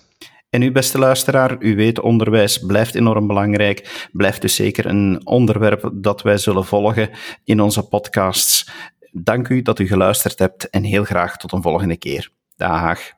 En 0.50 0.62
u, 0.62 0.72
beste 0.72 0.98
luisteraar, 0.98 1.56
u 1.58 1.76
weet, 1.76 2.00
onderwijs 2.00 2.58
blijft 2.58 2.94
enorm 2.94 3.26
belangrijk, 3.26 4.08
blijft 4.12 4.40
dus 4.40 4.54
zeker 4.54 4.86
een 4.86 5.26
onderwerp 5.26 5.90
dat 5.94 6.22
wij 6.22 6.38
zullen 6.38 6.64
volgen 6.64 7.10
in 7.44 7.60
onze 7.60 7.88
podcasts. 7.88 8.70
Dank 9.12 9.48
u 9.48 9.62
dat 9.62 9.78
u 9.78 9.86
geluisterd 9.86 10.38
hebt 10.38 10.70
en 10.70 10.82
heel 10.82 11.04
graag 11.04 11.36
tot 11.36 11.52
een 11.52 11.62
volgende 11.62 11.96
keer. 11.96 12.30
Dag. 12.56 13.17